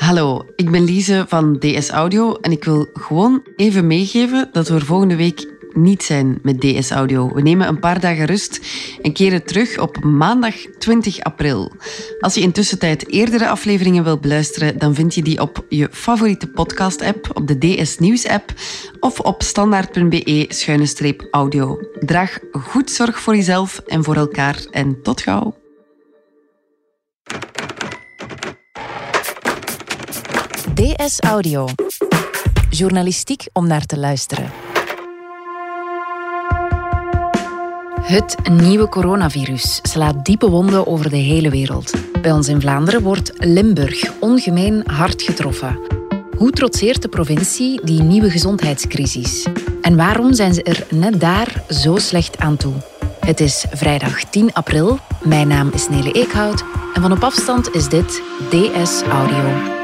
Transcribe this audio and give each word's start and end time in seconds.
Hallo, 0.00 0.46
ik 0.56 0.70
ben 0.70 0.84
Lise 0.84 1.24
van 1.28 1.58
DS 1.58 1.88
Audio 1.88 2.34
en 2.34 2.52
ik 2.52 2.64
wil 2.64 2.88
gewoon 2.92 3.42
even 3.56 3.86
meegeven 3.86 4.48
dat 4.52 4.68
we 4.68 4.74
er 4.74 4.84
volgende 4.84 5.16
week 5.16 5.48
niet 5.72 6.02
zijn 6.02 6.38
met 6.42 6.60
DS 6.60 6.90
Audio. 6.90 7.34
We 7.34 7.42
nemen 7.42 7.68
een 7.68 7.78
paar 7.78 8.00
dagen 8.00 8.24
rust 8.24 8.60
en 9.02 9.12
keren 9.12 9.44
terug 9.44 9.78
op 9.78 10.04
maandag 10.04 10.54
20 10.78 11.20
april. 11.20 11.72
Als 12.20 12.34
je 12.34 12.40
intussen 12.40 12.78
tijd 12.78 13.08
eerdere 13.08 13.48
afleveringen 13.48 14.04
wil 14.04 14.18
beluisteren, 14.18 14.78
dan 14.78 14.94
vind 14.94 15.14
je 15.14 15.22
die 15.22 15.40
op 15.40 15.64
je 15.68 15.88
favoriete 15.90 16.46
podcast-app, 16.46 17.30
op 17.34 17.46
de 17.46 17.58
DS 17.58 17.98
Nieuws-app 17.98 18.52
of 19.00 19.20
op 19.20 19.42
standaard.be-audio. 19.42 21.80
Draag 21.98 22.38
goed 22.52 22.90
zorg 22.90 23.20
voor 23.20 23.36
jezelf 23.36 23.82
en 23.86 24.04
voor 24.04 24.16
elkaar 24.16 24.64
en 24.70 25.02
tot 25.02 25.20
gauw. 25.20 25.59
DS 31.00 31.20
Audio. 31.20 31.68
Journalistiek 32.70 33.46
om 33.52 33.66
naar 33.66 33.86
te 33.86 33.98
luisteren. 33.98 34.50
Het 38.00 38.36
nieuwe 38.50 38.88
coronavirus 38.88 39.80
slaat 39.82 40.24
diepe 40.24 40.50
wonden 40.50 40.86
over 40.86 41.10
de 41.10 41.16
hele 41.16 41.50
wereld. 41.50 41.92
Bij 42.22 42.32
ons 42.32 42.48
in 42.48 42.60
Vlaanderen 42.60 43.02
wordt 43.02 43.32
Limburg 43.36 44.12
ongemeen 44.18 44.82
hard 44.86 45.22
getroffen. 45.22 45.78
Hoe 46.36 46.50
trotseert 46.50 47.02
de 47.02 47.08
provincie 47.08 47.84
die 47.84 48.02
nieuwe 48.02 48.30
gezondheidscrisis? 48.30 49.46
En 49.82 49.96
waarom 49.96 50.34
zijn 50.34 50.54
ze 50.54 50.62
er 50.62 50.86
net 50.90 51.20
daar 51.20 51.62
zo 51.68 51.96
slecht 51.96 52.38
aan 52.38 52.56
toe? 52.56 52.74
Het 53.20 53.40
is 53.40 53.64
vrijdag 53.70 54.24
10 54.24 54.52
april. 54.52 54.98
Mijn 55.22 55.48
naam 55.48 55.70
is 55.72 55.88
Nele 55.88 56.12
Eekhout 56.12 56.64
en 56.94 57.02
van 57.02 57.12
op 57.12 57.24
afstand 57.24 57.74
is 57.74 57.88
dit 57.88 58.22
DS 58.50 59.02
Audio. 59.02 59.78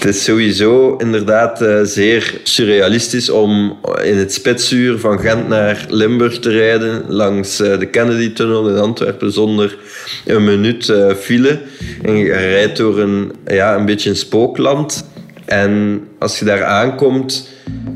Het 0.00 0.14
is 0.14 0.24
sowieso 0.24 0.96
inderdaad 0.96 1.62
uh, 1.62 1.80
zeer 1.82 2.40
surrealistisch 2.42 3.30
om 3.30 3.78
in 4.02 4.16
het 4.16 4.32
spitsuur 4.32 4.98
van 4.98 5.18
Gent 5.18 5.48
naar 5.48 5.86
Limburg 5.88 6.38
te 6.38 6.50
rijden 6.50 7.04
langs 7.08 7.60
uh, 7.60 7.78
de 7.78 7.86
Kennedy-tunnel 7.86 8.68
in 8.68 8.76
Antwerpen 8.76 9.32
zonder 9.32 9.78
een 10.24 10.44
minuut 10.44 10.88
uh, 10.88 11.14
file. 11.14 11.60
En 12.02 12.16
je 12.16 12.32
rijdt 12.32 12.76
door 12.76 12.98
een, 12.98 13.32
ja, 13.46 13.76
een 13.76 13.84
beetje 13.84 14.10
een 14.10 14.16
spookland. 14.16 15.04
En 15.44 16.02
als 16.18 16.38
je 16.38 16.44
daar 16.44 16.64
aankomt... 16.64 17.48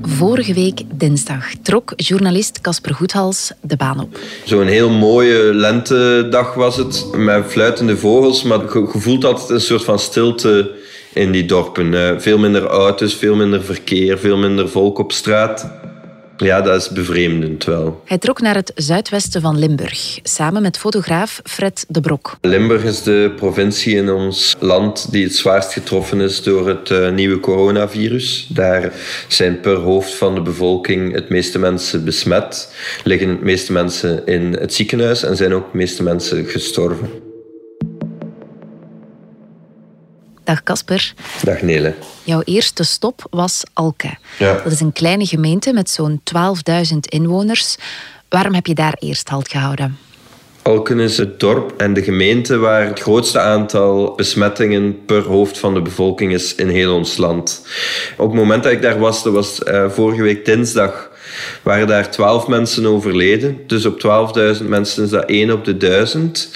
Vorige 0.03 0.55
week 0.55 0.83
dinsdag 0.95 1.45
trok 1.63 1.93
journalist 1.97 2.61
Casper 2.61 2.95
Goethals 2.95 3.53
de 3.63 3.77
baan 3.77 4.01
op. 4.01 4.19
Zo'n 4.45 4.67
heel 4.67 4.91
mooie 4.91 5.55
lentedag 5.55 6.55
was 6.55 6.77
het, 6.77 7.07
met 7.17 7.45
fluitende 7.47 7.97
vogels. 7.97 8.43
Maar 8.43 8.61
je 8.61 8.87
voelt 8.93 9.25
altijd 9.25 9.51
een 9.51 9.61
soort 9.61 9.85
van 9.85 9.99
stilte 9.99 10.83
in 11.15 11.31
die 11.31 11.45
dorpen. 11.45 11.95
Eh, 11.95 12.19
veel 12.19 12.39
minder 12.39 12.63
auto's, 12.63 13.15
veel 13.15 13.37
minder 13.37 13.65
verkeer, 13.65 14.19
veel 14.19 14.37
minder 14.37 14.69
volk 14.69 14.99
op 14.99 15.13
straat. 15.13 15.83
Ja, 16.37 16.61
dat 16.61 16.81
is 16.81 16.89
bevreemdend 16.89 17.65
wel. 17.65 18.03
Hij 18.05 18.19
trok 18.19 18.41
naar 18.41 18.55
het 18.55 18.73
zuidwesten 18.75 19.41
van 19.41 19.59
Limburg, 19.59 20.19
samen 20.23 20.63
met 20.63 20.79
fotograaf 20.79 21.41
Fred 21.45 21.85
de 21.89 22.01
Brok. 22.01 22.37
Limburg 22.41 22.85
is 22.85 23.03
de 23.03 23.33
provincie 23.37 23.97
in 23.97 24.11
ons 24.11 24.57
land 24.59 25.13
die 25.13 25.25
het 25.25 25.35
zwaarst 25.35 25.73
getroffen 25.73 26.21
is 26.21 26.43
door 26.43 26.69
het 26.69 26.91
uh, 26.91 27.11
nieuwe 27.11 27.41
coronavirus. 27.41 28.47
Daar 28.49 28.93
zijn 29.29 29.61
per 29.61 29.77
hoofd 29.77 30.15
van 30.15 30.35
de 30.35 30.41
bevolking 30.41 31.13
het 31.13 31.29
meeste 31.29 31.59
mensen 31.59 32.05
besmet, 32.05 32.75
liggen 33.05 33.29
het 33.29 33.43
meeste 33.43 33.73
mensen 33.73 34.27
in 34.27 34.57
het 34.61 34.75
ziekenhuis 34.75 35.23
en 35.23 35.37
zijn 35.37 35.55
ook 35.55 35.65
het 35.65 35.75
meeste 35.75 36.03
mensen 36.03 36.45
gestorven. 36.45 37.24
Dag 40.45 40.63
Casper. 40.63 41.15
Dag 41.43 41.63
Nele. 41.63 41.95
Jouw 42.23 42.43
eerste 42.45 42.83
stop 42.83 43.27
was 43.31 43.63
Alke. 43.73 44.17
Ja. 44.39 44.61
Dat 44.65 44.73
is 44.73 44.81
een 44.81 44.93
kleine 44.93 45.27
gemeente 45.27 45.73
met 45.73 45.91
zo'n 45.91 46.21
12.000 46.93 46.99
inwoners. 47.01 47.77
Waarom 48.29 48.55
heb 48.55 48.67
je 48.67 48.75
daar 48.75 48.97
eerst 48.99 49.29
halt 49.29 49.49
gehouden? 49.49 49.99
Alken 50.63 51.01
is 51.01 51.17
het 51.17 51.41
dorp 51.41 51.75
en 51.77 51.95
de 51.95 52.03
gemeente 52.03 52.57
waar 52.57 52.87
het 52.87 53.01
grootste 53.01 53.41
aantal 53.41 54.15
besmettingen 54.15 55.05
per 55.05 55.23
hoofd 55.23 55.59
van 55.59 55.75
de 55.75 55.83
bevolking 55.83 56.33
is 56.33 56.55
in 56.55 56.69
heel 56.69 56.95
ons 56.95 57.17
land. 57.17 57.67
Op 58.17 58.27
het 58.27 58.37
moment 58.37 58.63
dat 58.63 58.73
ik 58.73 58.83
daar 58.83 58.99
was, 58.99 59.23
dat 59.23 59.33
was 59.33 59.61
uh, 59.61 59.91
vorige 59.91 60.23
week 60.23 60.45
dinsdag, 60.45 61.11
waren 61.63 61.87
daar 61.87 62.11
12 62.11 62.49
mensen 62.49 62.87
overleden. 62.87 63.59
Dus 63.67 63.87
op 63.87 64.33
12.000 64.61 64.67
mensen 64.67 65.05
is 65.05 65.11
dat 65.11 65.25
1 65.25 65.51
op 65.51 65.65
de 65.65 65.77
1000. 65.77 66.51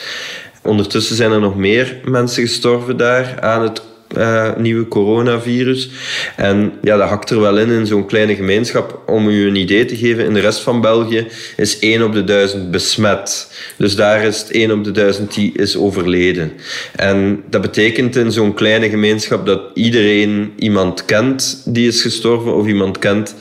Ondertussen 0.68 1.16
zijn 1.16 1.32
er 1.32 1.40
nog 1.40 1.56
meer 1.56 2.00
mensen 2.04 2.42
gestorven 2.42 2.96
daar 2.96 3.40
aan 3.40 3.62
het 3.62 3.82
uh, 4.16 4.56
nieuwe 4.56 4.88
coronavirus. 4.88 5.91
En 6.36 6.72
ja, 6.82 6.96
dat 6.96 7.08
hakt 7.08 7.30
er 7.30 7.41
wel 7.41 7.58
in 7.58 7.70
in 7.70 7.86
zo'n 7.86 8.06
kleine 8.06 8.34
gemeenschap. 8.34 9.02
Om 9.06 9.28
u 9.28 9.46
een 9.46 9.56
idee 9.56 9.84
te 9.84 9.96
geven, 9.96 10.24
in 10.24 10.34
de 10.34 10.41
rest 10.41 10.60
van 10.60 10.80
België 10.80 11.26
is 11.56 11.78
1 11.78 12.02
op 12.02 12.12
de 12.12 12.24
1000 12.24 12.70
besmet. 12.70 13.50
Dus 13.76 13.97
daar 13.97 14.24
is 14.24 14.38
het 14.38 14.50
1 14.50 14.70
op 14.72 14.84
de 14.84 14.91
1000 14.91 15.34
die 15.34 15.52
is 15.56 15.76
overleden. 15.76 16.52
En 16.97 17.42
dat 17.50 17.60
betekent 17.60 18.16
in 18.16 18.32
zo'n 18.32 18.54
kleine 18.54 18.88
gemeenschap 18.88 19.47
dat 19.47 19.60
iedereen 19.74 20.52
iemand 20.56 21.04
kent 21.04 21.62
die 21.64 21.88
is 21.88 22.02
gestorven 22.02 22.54
of 22.54 22.66
iemand 22.66 22.98
kent 22.98 23.34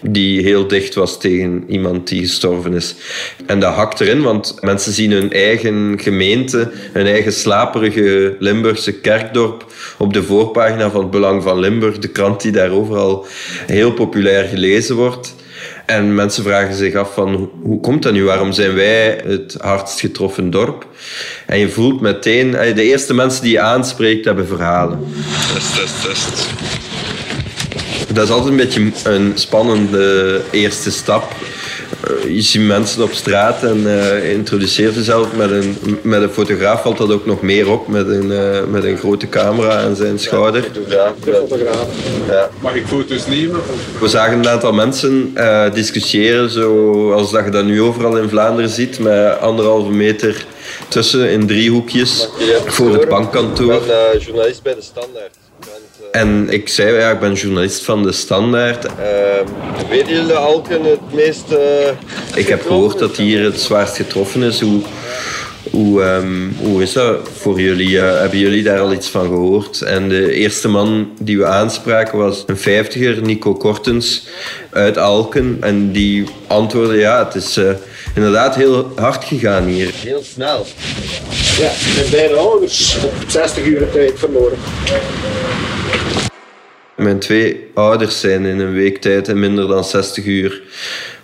die 0.00 0.42
heel 0.42 0.68
dicht 0.68 0.94
was 0.94 1.20
tegen 1.20 1.64
iemand 1.68 2.08
die 2.08 2.20
gestorven 2.20 2.74
is. 2.74 2.94
En 3.46 3.60
dat 3.60 3.74
hakt 3.74 4.00
erin, 4.00 4.22
want 4.22 4.56
mensen 4.60 4.92
zien 4.92 5.10
hun 5.10 5.32
eigen 5.32 5.98
gemeente, 6.00 6.70
hun 6.92 7.06
eigen 7.06 7.32
slaperige 7.32 8.36
Limburgse 8.38 8.92
kerkdorp 8.92 9.72
op 9.98 10.09
de 10.12 10.22
voorpagina 10.22 10.90
van 10.90 11.00
het 11.00 11.10
Belang 11.10 11.42
van 11.42 11.58
Limburg, 11.58 11.98
de 11.98 12.08
krant 12.08 12.42
die 12.42 12.52
daar 12.52 12.70
overal 12.70 13.26
heel 13.66 13.92
populair 13.92 14.44
gelezen 14.44 14.96
wordt. 14.96 15.34
En 15.86 16.14
mensen 16.14 16.42
vragen 16.42 16.74
zich 16.74 16.94
af 16.94 17.14
van 17.14 17.50
hoe 17.62 17.80
komt 17.80 18.02
dat 18.02 18.12
nu? 18.12 18.24
Waarom 18.24 18.52
zijn 18.52 18.74
wij 18.74 19.20
het 19.26 19.56
hardst 19.60 20.00
getroffen 20.00 20.50
dorp? 20.50 20.86
En 21.46 21.58
je 21.58 21.68
voelt 21.68 22.00
meteen, 22.00 22.50
de 22.50 22.82
eerste 22.82 23.14
mensen 23.14 23.42
die 23.42 23.52
je 23.52 23.60
aanspreekt 23.60 24.24
hebben 24.24 24.46
verhalen. 24.46 25.04
Test, 25.54 25.74
test, 25.74 26.02
test. 26.02 26.48
Dat 28.12 28.24
is 28.24 28.30
altijd 28.30 28.50
een 28.50 28.56
beetje 28.56 28.90
een 29.04 29.32
spannende 29.34 30.40
eerste 30.50 30.90
stap. 30.90 31.32
Eh, 32.00 32.34
je 32.34 32.40
ziet 32.40 32.66
mensen 32.66 33.02
op 33.02 33.12
straat 33.12 33.62
en 33.62 33.78
uh, 33.78 34.32
introduceert 34.32 34.94
jezelf 34.94 35.36
met 35.36 35.50
een, 35.50 35.78
met 36.02 36.22
een 36.22 36.30
fotograaf. 36.30 36.82
Valt 36.82 36.98
dat 36.98 37.12
ook 37.12 37.26
nog 37.26 37.42
meer 37.42 37.70
op 37.70 37.88
met 37.88 38.08
een, 38.08 38.30
uh, 38.30 38.64
met 38.70 38.84
een 38.84 38.98
grote 38.98 39.28
camera 39.28 39.82
aan 39.82 39.96
zijn 39.96 40.18
schouder. 40.18 40.70
Ja, 40.88 41.14
fotograaf. 41.20 41.86
Ja. 42.28 42.50
Mag 42.60 42.74
ik 42.74 42.86
foto's 42.86 43.26
nemen? 43.26 43.60
We 44.00 44.08
zagen 44.08 44.38
een 44.38 44.48
aantal 44.48 44.72
mensen 44.72 45.32
uh, 45.36 45.72
discussiëren, 45.72 46.50
zoals 46.50 47.30
dat 47.30 47.44
je 47.44 47.50
dat 47.50 47.64
nu 47.64 47.82
overal 47.82 48.16
in 48.16 48.28
Vlaanderen 48.28 48.70
ziet, 48.70 48.98
met 48.98 49.38
anderhalve 49.38 49.90
meter 49.90 50.46
tussen 50.88 51.30
in 51.30 51.46
driehoekjes 51.46 52.28
voor 52.66 52.92
het 52.92 53.08
bankkantoor. 53.08 53.74
Ik 53.74 53.86
ben 53.86 54.18
journalist 54.18 54.62
bij 54.62 54.74
de 54.74 54.82
Standaard. 54.82 55.39
En 56.10 56.48
ik 56.48 56.68
zei, 56.68 56.94
ja, 56.94 57.10
ik 57.10 57.20
ben 57.20 57.32
journalist 57.32 57.84
van 57.84 58.02
De 58.02 58.12
Standaard. 58.12 58.84
Uh, 58.84 58.90
weten 59.88 60.14
jullie 60.14 60.32
Alken 60.32 60.84
het 60.84 61.12
meest... 61.12 61.44
Uh, 61.52 61.58
ik 62.34 62.48
heb 62.48 62.62
gehoord 62.62 62.98
dat 62.98 63.16
hier 63.16 63.44
het 63.44 63.60
zwaarst 63.60 63.96
getroffen 63.96 64.42
is. 64.42 64.60
Hoe, 64.60 64.80
hoe, 65.70 66.02
um, 66.02 66.56
hoe 66.58 66.82
is 66.82 66.92
dat 66.92 67.28
voor 67.38 67.60
jullie? 67.60 67.90
Uh, 67.90 68.18
hebben 68.18 68.38
jullie 68.38 68.62
daar 68.62 68.80
al 68.80 68.92
iets 68.92 69.08
van 69.08 69.26
gehoord? 69.26 69.82
En 69.82 70.08
de 70.08 70.32
eerste 70.32 70.68
man 70.68 71.10
die 71.20 71.38
we 71.38 71.46
aanspraken 71.46 72.18
was 72.18 72.44
een 72.46 72.58
vijftiger, 72.58 73.22
Nico 73.22 73.54
Kortens, 73.54 74.26
uit 74.70 74.98
Alken. 74.98 75.56
En 75.60 75.92
die 75.92 76.24
antwoordde, 76.46 76.96
ja, 76.96 77.24
het 77.24 77.34
is 77.34 77.58
uh, 77.58 77.70
inderdaad 78.14 78.54
heel 78.54 78.92
hard 78.96 79.24
gegaan 79.24 79.64
hier. 79.64 79.90
Heel 79.94 80.22
snel. 80.22 80.66
Ja, 81.58 81.70
ik 81.70 81.92
ben 82.00 82.10
bijna 82.10 82.34
ouders 82.34 82.96
op 83.04 83.12
60 83.26 83.64
uur 83.64 83.90
tijd 83.90 84.18
verloren. 84.18 84.58
Mijn 87.00 87.18
twee 87.18 87.66
ouders 87.74 88.20
zijn 88.20 88.44
in 88.44 88.58
een 88.58 88.72
week 88.72 88.98
tijd 88.98 89.28
in 89.28 89.40
minder 89.40 89.68
dan 89.68 89.84
60 89.84 90.24
uur 90.24 90.62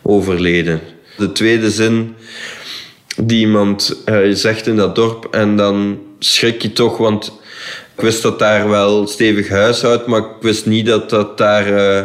overleden. 0.02 0.80
De 1.16 1.32
tweede 1.32 1.70
zin 1.70 2.14
die 3.16 3.38
iemand 3.38 4.02
uh, 4.06 4.34
zegt 4.34 4.66
in 4.66 4.76
dat 4.76 4.94
dorp 4.94 5.28
en 5.30 5.56
dan 5.56 5.98
schrik 6.18 6.62
je 6.62 6.72
toch, 6.72 6.96
want 6.96 7.32
ik 7.96 8.02
wist 8.02 8.22
dat 8.22 8.38
daar 8.38 8.68
wel 8.68 9.06
stevig 9.06 9.48
huishoud, 9.48 10.06
maar 10.06 10.20
ik 10.20 10.26
wist 10.40 10.66
niet 10.66 10.86
dat 10.86 11.10
dat 11.10 11.38
daar 11.38 11.68
uh, 11.68 12.04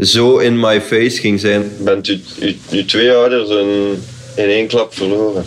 zo 0.00 0.38
in 0.38 0.60
my 0.60 0.80
face 0.80 1.20
ging 1.20 1.40
zijn. 1.40 1.72
Bent 1.78 2.08
u, 2.08 2.20
u, 2.40 2.56
u 2.72 2.84
twee 2.84 3.12
ouders 3.12 3.48
in 4.34 4.48
één 4.48 4.66
klap 4.66 4.94
verloren? 4.94 5.44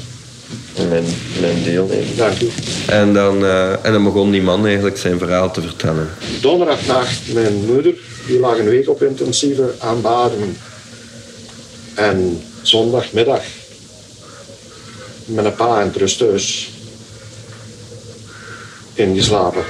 Mijn, 0.90 1.04
mijn 1.40 1.64
u. 2.42 2.50
En 2.88 3.14
dan, 3.14 3.46
eh, 3.46 3.86
en 3.86 3.92
dan 3.92 4.04
begon 4.04 4.32
die 4.32 4.42
man 4.42 4.66
eigenlijk 4.66 4.98
zijn 4.98 5.18
verhaal 5.18 5.52
te 5.52 5.62
vertellen. 5.62 6.10
Donderdagnacht, 6.42 7.34
mijn 7.34 7.66
moeder, 7.66 7.94
die 8.28 8.40
lag 8.40 8.58
een 8.58 8.70
week 8.70 8.90
op 8.90 9.04
intensieve 9.04 9.74
aan 9.80 10.02
beademing. 10.02 10.56
En 11.94 12.42
zondagmiddag, 12.62 13.42
met 15.26 15.46
een 15.46 15.56
pa 15.56 15.80
in 15.82 15.88
het 15.88 15.96
rusthuis, 15.96 16.70
ingeslapen. 18.94 19.64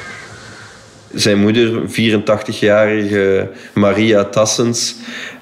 Zijn 1.13 1.39
moeder, 1.39 1.81
84-jarige 1.89 3.49
Maria 3.73 4.23
Tassens, 4.23 4.95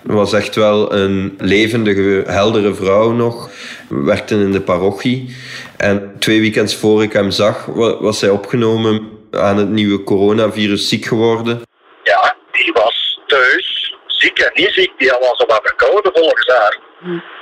was 0.03 0.33
echt 0.33 0.55
wel 0.55 0.93
een 0.93 1.35
levendige, 1.37 2.23
heldere 2.27 2.75
vrouw 2.75 3.11
nog. 3.11 3.49
Werkte 3.89 4.35
in 4.35 4.51
de 4.51 4.61
parochie. 4.61 5.35
En 5.77 6.15
twee 6.19 6.39
weekends 6.39 6.75
voor 6.75 7.03
ik 7.03 7.13
hem 7.13 7.31
zag, 7.31 7.65
wa- 7.65 7.97
was 8.01 8.19
zij 8.19 8.29
opgenomen 8.29 9.09
aan 9.31 9.57
het 9.57 9.69
nieuwe 9.69 10.03
coronavirus 10.03 10.89
ziek 10.89 11.05
geworden. 11.05 11.61
Ja, 12.03 12.35
die 12.51 12.71
was 12.73 13.19
thuis, 13.27 13.95
ziek 14.07 14.39
en 14.39 14.51
niet 14.53 14.73
ziek. 14.73 14.91
Die 14.97 15.09
was 15.19 15.43
wat 15.47 15.59
verkouden 15.63 16.11
volgens 16.15 16.47
haar. 16.47 16.79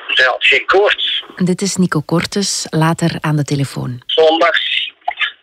Zij 0.07 0.25
had 0.25 0.45
geen 0.45 0.65
koorts. 0.65 1.23
Dit 1.35 1.61
is 1.61 1.75
Nico 1.75 2.01
Cortes, 2.05 2.67
later 2.69 3.17
aan 3.21 3.35
de 3.35 3.43
telefoon. 3.43 4.01
Zondags 4.05 4.91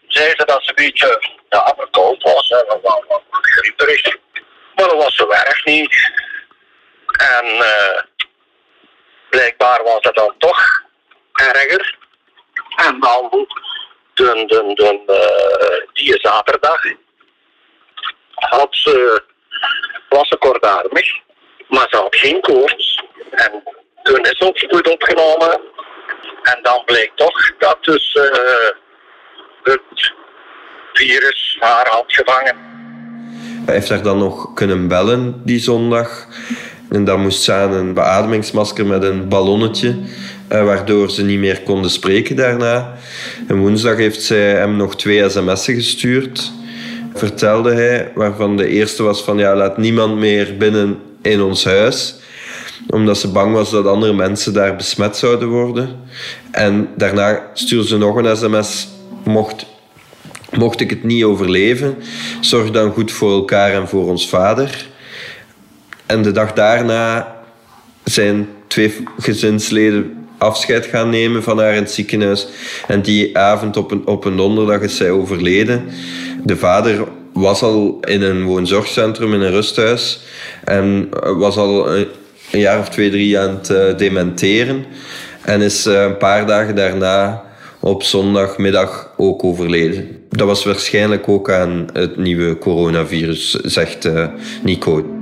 zei 0.09 0.29
ze 0.37 0.45
dat 0.47 0.63
ze 0.65 0.69
een 0.69 0.85
beetje 0.85 1.23
ja, 1.49 1.73
verkoud 1.77 2.23
was. 2.23 2.49
Hè, 2.49 2.57
wat, 2.69 2.79
wat, 2.83 3.05
wat 3.09 3.23
grieperig. 3.31 4.17
Maar 4.75 4.89
dat 4.89 4.97
was 5.03 5.15
zo 5.15 5.29
erg 5.31 5.65
niet. 5.65 6.11
En 7.19 7.45
eh, 7.45 8.03
blijkbaar 9.31 9.83
was 9.85 9.99
het 10.01 10.15
dan 10.15 10.35
toch 10.39 10.83
erger. 11.35 11.99
En 12.77 13.01
dan 13.01 13.47
de, 14.15 14.45
de, 14.47 15.03
eh, 15.07 15.93
die 15.93 16.21
zaterdag 16.21 16.83
had 18.35 18.69
ze, 18.71 19.23
was 20.09 20.29
ze 20.29 20.37
maar 21.69 21.87
ze 21.91 21.97
had 21.97 22.17
geen 22.17 22.41
koorts. 22.41 23.03
En 23.31 23.63
toen 24.03 24.21
is 24.21 24.39
ze 24.39 24.45
op 24.45 24.59
spoed 24.59 24.91
opgenomen. 24.93 25.61
En 26.43 26.59
dan 26.63 26.83
bleek 26.85 27.13
toch 27.15 27.57
dat 27.59 27.79
dus 27.81 28.15
eh, 28.15 28.69
het 29.63 30.13
virus 30.93 31.57
haar 31.61 31.89
had 31.89 32.05
gevangen. 32.07 32.73
Hij 33.65 33.75
heeft 33.75 33.89
haar 33.89 34.03
dan 34.03 34.19
nog 34.19 34.55
kunnen 34.55 34.89
bellen 34.89 35.45
die 35.45 35.59
zondag. 35.59 36.27
En 36.91 37.05
dan 37.05 37.21
moest 37.21 37.43
ze 37.43 37.53
aan 37.53 37.73
een 37.73 37.95
beademingsmasker 37.95 38.87
met 38.87 39.03
een 39.03 39.29
ballonnetje, 39.29 40.03
waardoor 40.49 41.11
ze 41.11 41.25
niet 41.25 41.39
meer 41.39 41.61
konden 41.61 41.91
spreken 41.91 42.37
daarna. 42.37 42.97
En 43.47 43.59
woensdag 43.59 43.97
heeft 43.97 44.23
zij 44.23 44.51
hem 44.51 44.77
nog 44.77 44.97
twee 44.97 45.29
sms'en 45.29 45.75
gestuurd, 45.75 46.53
vertelde 47.15 47.73
hij, 47.73 48.11
waarvan 48.15 48.57
de 48.57 48.69
eerste 48.69 49.03
was 49.03 49.23
van 49.23 49.39
ja, 49.39 49.57
laat 49.57 49.79
niemand 49.79 50.19
meer 50.19 50.57
binnen 50.57 50.99
in 51.23 51.43
ons 51.43 51.65
huis 51.65 52.23
omdat 52.87 53.19
ze 53.19 53.29
bang 53.29 53.53
was 53.53 53.71
dat 53.71 53.87
andere 53.87 54.13
mensen 54.13 54.53
daar 54.53 54.77
besmet 54.77 55.17
zouden 55.17 55.49
worden. 55.49 55.89
En 56.51 56.89
daarna 56.97 57.51
stuurde 57.55 57.87
ze 57.87 57.99
nog 57.99 58.17
een 58.17 58.37
sms. 58.37 58.89
Mocht, 59.25 59.67
mocht 60.51 60.81
ik 60.81 60.91
het 60.91 61.05
niet 61.05 61.25
overleven, 61.25 61.97
zorg 62.41 62.71
dan 62.71 62.93
goed 62.93 63.13
voor 63.13 63.33
elkaar 63.33 63.73
en 63.73 63.89
voor 63.89 64.09
ons 64.09 64.29
vader. 64.29 64.87
En 66.07 66.23
de 66.23 66.33
dag 66.33 66.53
daarna 66.53 67.35
zijn 68.05 68.49
twee 68.67 68.95
gezinsleden 69.19 70.24
afscheid 70.45 70.87
gaan 70.87 71.11
nemen 71.11 71.43
van 71.43 71.59
haar 71.59 71.75
in 71.75 71.83
het 71.83 71.91
ziekenhuis. 71.91 72.47
En 72.87 73.03
die 73.03 73.39
avond 73.39 73.77
op 73.77 73.91
een, 73.91 74.07
op 74.07 74.25
een 74.25 74.37
donderdag 74.37 74.81
is 74.81 74.97
zij 74.97 75.11
overleden. 75.11 75.85
De 76.43 76.57
vader 76.57 77.05
was 77.33 77.63
al 77.63 77.99
in 78.01 78.23
een 78.23 78.45
woonzorgcentrum 78.45 79.35
in 79.35 79.41
een 79.41 79.51
rusthuis 79.51 80.21
en 80.65 81.09
was 81.39 81.57
al 81.57 81.97
een, 81.97 82.07
jaar 82.51 82.79
of 82.79 82.89
twee, 82.89 83.11
drie 83.11 83.39
aan 83.39 83.51
het 83.55 83.71
uh, 83.71 83.97
dementeren. 83.97 84.85
En 85.41 85.61
is 85.61 85.87
uh, 85.87 86.03
een 86.03 86.17
paar 86.17 86.47
dagen 86.47 86.75
daarna 86.75 87.45
op 87.81 88.03
zondagmiddag 88.03 89.13
ook 89.17 89.45
overleden. 89.45 90.09
Dat 90.29 90.47
was 90.47 90.65
waarschijnlijk 90.65 91.29
ook 91.29 91.51
aan 91.51 91.87
het 91.93 92.17
nieuwe 92.17 92.59
coronavirus, 92.59 93.51
zegt 93.51 94.07
uh, 94.07 94.27
Nico. 94.63 95.14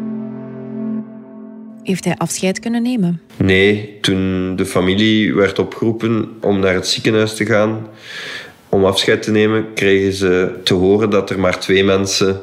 Heeft 1.84 2.04
hij 2.04 2.14
afscheid 2.16 2.58
kunnen 2.60 2.82
nemen? 2.82 3.22
Nee, 3.36 3.98
toen 4.00 4.56
de 4.56 4.66
familie 4.66 5.34
werd 5.34 5.58
opgeroepen 5.58 6.38
om 6.40 6.58
naar 6.58 6.74
het 6.74 6.86
ziekenhuis 6.86 7.34
te 7.34 7.46
gaan 7.46 7.88
om 8.72 8.84
afscheid 8.84 9.22
te 9.22 9.30
nemen, 9.30 9.74
kregen 9.74 10.12
ze 10.12 10.60
te 10.64 10.74
horen 10.74 11.10
dat 11.10 11.30
er 11.30 11.38
maar 11.38 11.58
twee 11.58 11.84
mensen 11.84 12.40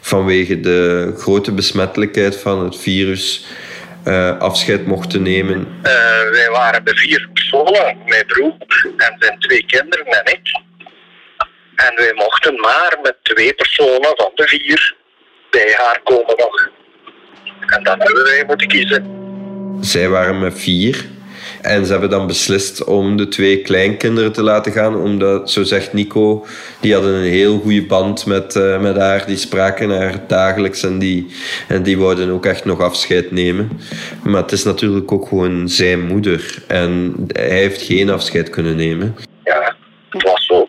vanwege 0.00 0.60
de 0.60 1.12
grote 1.16 1.52
besmettelijkheid 1.52 2.36
van 2.36 2.64
het 2.64 2.76
virus 2.76 3.46
uh, 4.06 4.38
afscheid 4.38 4.86
mochten 4.86 5.22
nemen. 5.22 5.58
Uh, 5.58 6.30
wij 6.30 6.48
waren 6.50 6.84
de 6.84 6.96
vier 6.96 7.28
personen, 7.32 7.98
mijn 8.06 8.26
broer 8.26 8.54
en 8.96 9.16
zijn 9.18 9.38
twee 9.38 9.64
kinderen 9.66 10.06
en 10.06 10.32
ik. 10.32 10.60
En 11.76 11.92
wij 11.96 12.12
mochten 12.14 12.60
maar 12.60 12.98
met 13.02 13.16
twee 13.22 13.54
personen 13.54 14.12
van 14.16 14.30
de 14.34 14.46
vier 14.46 14.94
bij 15.50 15.74
haar 15.76 16.00
komen 16.04 16.34
nog. 16.36 16.70
En 17.66 17.82
dan 17.82 17.98
hebben 17.98 18.24
wij 18.24 18.44
moeten 18.46 18.68
kiezen. 18.68 19.06
Zij 19.80 20.08
waren 20.08 20.38
met 20.38 20.60
vier. 20.60 21.06
En 21.62 21.86
ze 21.86 21.92
hebben 21.92 22.10
dan 22.10 22.26
beslist 22.26 22.84
om 22.84 23.16
de 23.16 23.28
twee 23.28 23.62
kleinkinderen 23.62 24.32
te 24.32 24.42
laten 24.42 24.72
gaan. 24.72 24.96
Omdat, 24.96 25.50
zo 25.50 25.62
zegt 25.62 25.92
Nico, 25.92 26.46
die 26.80 26.92
hadden 26.92 27.14
een 27.14 27.30
heel 27.30 27.58
goede 27.58 27.86
band 27.86 28.26
met, 28.26 28.54
uh, 28.54 28.80
met 28.80 28.96
haar. 28.96 29.26
Die 29.26 29.36
spraken 29.36 29.90
haar 29.90 30.26
dagelijks 30.26 30.82
en 30.82 30.98
die, 30.98 31.26
en 31.68 31.82
die 31.82 31.98
wouden 31.98 32.30
ook 32.30 32.46
echt 32.46 32.64
nog 32.64 32.80
afscheid 32.80 33.30
nemen. 33.30 33.80
Maar 34.24 34.42
het 34.42 34.52
is 34.52 34.64
natuurlijk 34.64 35.12
ook 35.12 35.28
gewoon 35.28 35.68
zijn 35.68 36.06
moeder. 36.06 36.54
En 36.66 37.14
hij 37.32 37.48
heeft 37.48 37.82
geen 37.82 38.10
afscheid 38.10 38.50
kunnen 38.50 38.76
nemen. 38.76 39.16
Ja, 39.44 39.76
het 40.10 40.22
was 40.22 40.46
zo. 40.46 40.68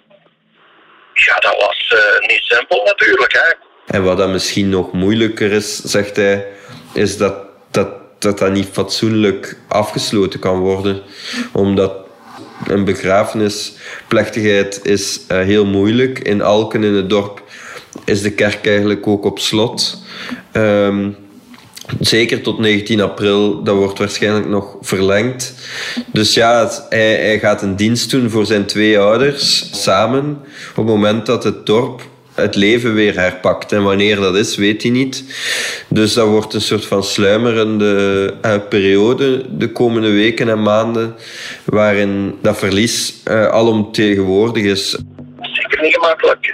Ja, 1.13 1.33
dat 1.33 1.55
was 1.59 1.93
uh, 1.95 2.27
niet 2.27 2.41
simpel 2.41 2.83
natuurlijk. 2.85 3.33
Hè? 3.33 3.65
En 3.97 4.03
wat 4.03 4.17
dan 4.17 4.31
misschien 4.31 4.69
nog 4.69 4.91
moeilijker 4.91 5.51
is, 5.51 5.75
zegt 5.75 6.15
hij, 6.15 6.45
is 6.93 7.17
dat 7.17 7.33
dat 7.71 7.87
dat 8.19 8.39
dat 8.39 8.51
niet 8.51 8.67
fatsoenlijk 8.71 9.57
afgesloten 9.67 10.39
kan 10.39 10.59
worden. 10.59 11.01
Omdat 11.51 11.93
een 12.67 12.85
begrafenisplechtigheid 12.85 14.79
is 14.83 15.19
uh, 15.31 15.37
heel 15.37 15.65
moeilijk. 15.65 16.19
In 16.19 16.41
Alken, 16.41 16.83
in 16.83 16.93
het 16.93 17.09
dorp, 17.09 17.43
is 18.05 18.21
de 18.21 18.31
kerk 18.31 18.67
eigenlijk 18.67 19.07
ook 19.07 19.25
op 19.25 19.39
slot. 19.39 20.01
Um, 20.53 21.15
zeker 21.99 22.41
tot 22.41 22.59
19 22.59 23.01
april, 23.01 23.63
dat 23.63 23.75
wordt 23.75 23.99
waarschijnlijk 23.99 24.47
nog 24.47 24.77
verlengd. 24.81 25.53
Dus 26.11 26.33
ja, 26.33 26.71
hij, 26.89 27.15
hij 27.15 27.39
gaat 27.39 27.61
een 27.61 27.75
dienst 27.75 28.09
doen 28.11 28.29
voor 28.29 28.45
zijn 28.45 28.65
twee 28.65 28.99
ouders 28.99 29.69
samen. 29.83 30.39
Op 30.69 30.75
het 30.75 30.85
moment 30.85 31.25
dat 31.25 31.43
het 31.43 31.65
dorp 31.65 32.01
het 32.41 32.55
leven 32.55 32.93
weer 32.93 33.13
herpakt. 33.13 33.71
En 33.71 33.83
wanneer 33.83 34.15
dat 34.15 34.35
is, 34.35 34.55
weet 34.55 34.81
hij 34.81 34.91
niet. 34.91 35.23
Dus 35.89 36.13
dat 36.13 36.27
wordt 36.27 36.53
een 36.53 36.61
soort 36.61 36.85
van 36.85 37.03
sluimerende 37.03 38.33
uh, 38.45 38.55
periode 38.69 39.57
de 39.57 39.71
komende 39.71 40.11
weken 40.11 40.49
en 40.49 40.61
maanden, 40.61 41.15
waarin 41.65 42.39
dat 42.41 42.57
verlies 42.57 43.23
uh, 43.25 43.47
alomtegenwoordig 43.47 44.63
is. 44.63 44.97
Zeker 45.41 45.81
niet 45.81 45.93
gemakkelijk. 45.93 46.53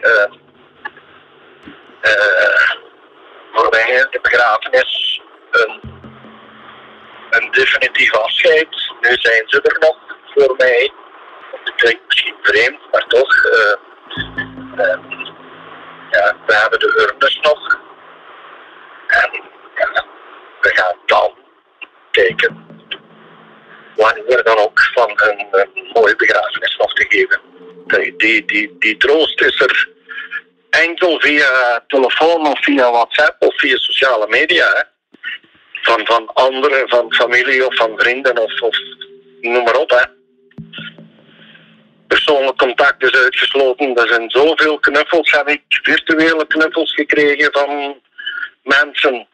Voor 3.53 3.67
mij 3.69 3.95
is 3.95 4.07
de 4.11 4.19
begrafenis 4.21 5.21
een, 5.51 5.81
een 7.29 7.51
definitief 7.51 8.13
afscheid. 8.13 8.67
Nu 9.01 9.09
zijn 9.19 9.43
ze 9.45 9.61
er 9.61 9.77
nog 9.79 9.97
voor 10.35 10.55
mij. 10.57 10.91
Het 11.63 11.75
klinkt 11.75 12.01
misschien 12.07 12.35
vreemd, 12.41 12.79
maar 12.91 13.05
toch 13.07 13.35
we 16.45 16.55
hebben 16.55 16.79
de 16.79 17.09
urnes 17.09 17.39
nog. 17.41 17.79
En 19.07 19.41
we 20.61 20.69
gaan 20.73 20.95
dan 21.05 21.33
kijken 22.11 22.65
wanneer 23.95 24.43
dan 24.43 24.57
ook 24.57 24.79
van 24.93 25.11
een, 25.15 25.47
mooie 25.93 26.15
begrafenis 26.15 26.75
nog 26.77 26.93
te 26.93 27.05
geven. 27.09 27.41
Die, 28.17 28.45
die, 28.45 28.75
die, 28.79 28.97
troost 28.97 29.41
is 29.41 29.61
er 29.61 29.89
enkel 30.69 31.19
via 31.19 31.83
telefoon 31.87 32.47
of 32.47 32.63
via 32.63 32.91
WhatsApp 32.91 33.35
of 33.39 33.59
via 33.59 33.77
sociale 33.77 34.27
media. 34.27 34.91
Van, 35.73 36.05
van 36.05 36.33
anderen, 36.33 36.89
van 36.89 37.13
familie 37.13 37.65
of 37.65 37.75
van 37.75 37.99
vrienden 37.99 38.37
of, 38.37 38.61
of 38.61 38.77
noem 39.41 39.63
maar 39.63 39.75
op. 39.75 39.89
Hè 39.89 40.21
persoonlijk 42.13 42.57
contact 42.57 43.03
is 43.03 43.11
uitgesloten. 43.11 43.95
Er 43.95 44.07
zijn 44.07 44.29
zoveel 44.29 44.79
knuffels, 44.79 45.31
heb 45.31 45.47
ik 45.47 45.61
virtuele 45.67 46.47
knuffels 46.47 46.93
gekregen 46.93 47.49
van 47.51 47.95
mensen. 48.63 49.27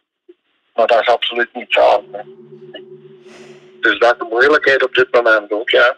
Maar 0.75 0.87
dat 0.87 1.01
is 1.01 1.07
absoluut 1.07 1.49
niet. 1.53 1.75
Hè. 1.75 2.21
Dus 3.79 3.99
dat 3.99 4.13
is 4.13 4.19
de 4.19 4.27
moeilijkheid 4.29 4.83
op 4.83 4.95
dit 4.95 5.07
moment 5.11 5.51
ook, 5.51 5.69
ja. 5.69 5.97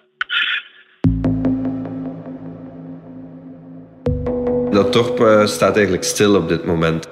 Dat 4.72 4.94
dorp 4.94 5.20
eh, 5.20 5.46
staat 5.46 5.76
eigenlijk 5.76 6.04
stil 6.04 6.36
op 6.36 6.48
dit 6.50 6.66
moment. 6.66 7.08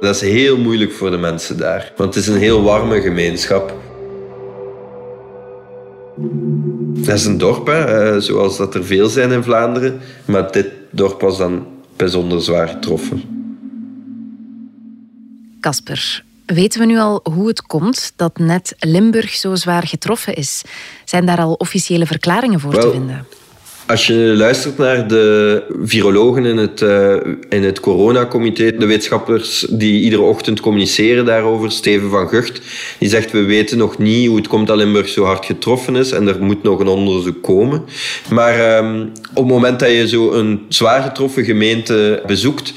Dat 0.00 0.14
is 0.14 0.20
heel 0.20 0.58
moeilijk 0.58 0.92
voor 0.92 1.10
de 1.10 1.16
mensen 1.16 1.58
daar, 1.58 1.92
want 1.96 2.14
het 2.14 2.24
is 2.24 2.28
een 2.28 2.40
heel 2.40 2.62
warme 2.62 3.00
gemeenschap. 3.00 3.72
Dat 6.94 7.14
is 7.14 7.24
een 7.24 7.38
dorp, 7.38 7.66
hè, 7.66 8.12
eh, 8.12 8.20
zoals 8.20 8.56
dat 8.56 8.74
er 8.74 8.84
veel 8.84 9.08
zijn 9.08 9.30
in 9.30 9.42
Vlaanderen, 9.42 10.00
maar 10.24 10.52
dit 10.52 10.66
dorp 10.90 11.20
was 11.20 11.38
dan 11.38 11.66
bijzonder 11.96 12.42
zwaar 12.42 12.68
getroffen. 12.68 13.22
Casper, 15.60 16.24
weten 16.46 16.80
we 16.80 16.86
nu 16.86 16.98
al 16.98 17.20
hoe 17.22 17.48
het 17.48 17.62
komt 17.62 18.12
dat 18.16 18.38
net 18.38 18.74
Limburg 18.78 19.34
zo 19.34 19.54
zwaar 19.54 19.86
getroffen 19.86 20.34
is? 20.34 20.62
Zijn 21.04 21.26
daar 21.26 21.38
al 21.38 21.52
officiële 21.52 22.06
verklaringen 22.06 22.60
voor 22.60 22.74
te 22.74 22.90
vinden? 22.90 23.26
Als 23.86 24.06
je 24.06 24.14
luistert 24.14 24.78
naar 24.78 25.08
de 25.08 25.62
virologen 25.82 26.44
in 26.44 26.56
het, 26.56 26.82
eh, 26.82 27.14
in 27.48 27.64
het 27.64 27.80
coronacomité, 27.80 28.76
de 28.76 28.86
wetenschappers 28.86 29.66
die 29.70 30.02
iedere 30.02 30.22
ochtend 30.22 30.60
communiceren 30.60 31.24
daarover, 31.24 31.72
Steven 31.72 32.10
van 32.10 32.28
Gucht, 32.28 32.60
die 32.98 33.08
zegt 33.08 33.30
we 33.30 33.42
weten 33.42 33.78
nog 33.78 33.98
niet 33.98 34.26
hoe 34.26 34.36
het 34.36 34.48
komt 34.48 34.66
dat 34.66 34.76
Limburg 34.76 35.08
zo 35.08 35.24
hard 35.24 35.44
getroffen 35.44 35.96
is 35.96 36.10
en 36.10 36.28
er 36.28 36.42
moet 36.42 36.62
nog 36.62 36.80
een 36.80 36.88
onderzoek 36.88 37.42
komen. 37.42 37.84
Maar 38.30 38.76
ehm, 38.76 39.00
op 39.34 39.44
het 39.44 39.52
moment 39.52 39.80
dat 39.80 39.90
je 39.90 40.08
zo 40.08 40.32
een 40.32 40.60
zwaar 40.68 41.02
getroffen 41.02 41.44
gemeente 41.44 42.22
bezoekt, 42.26 42.72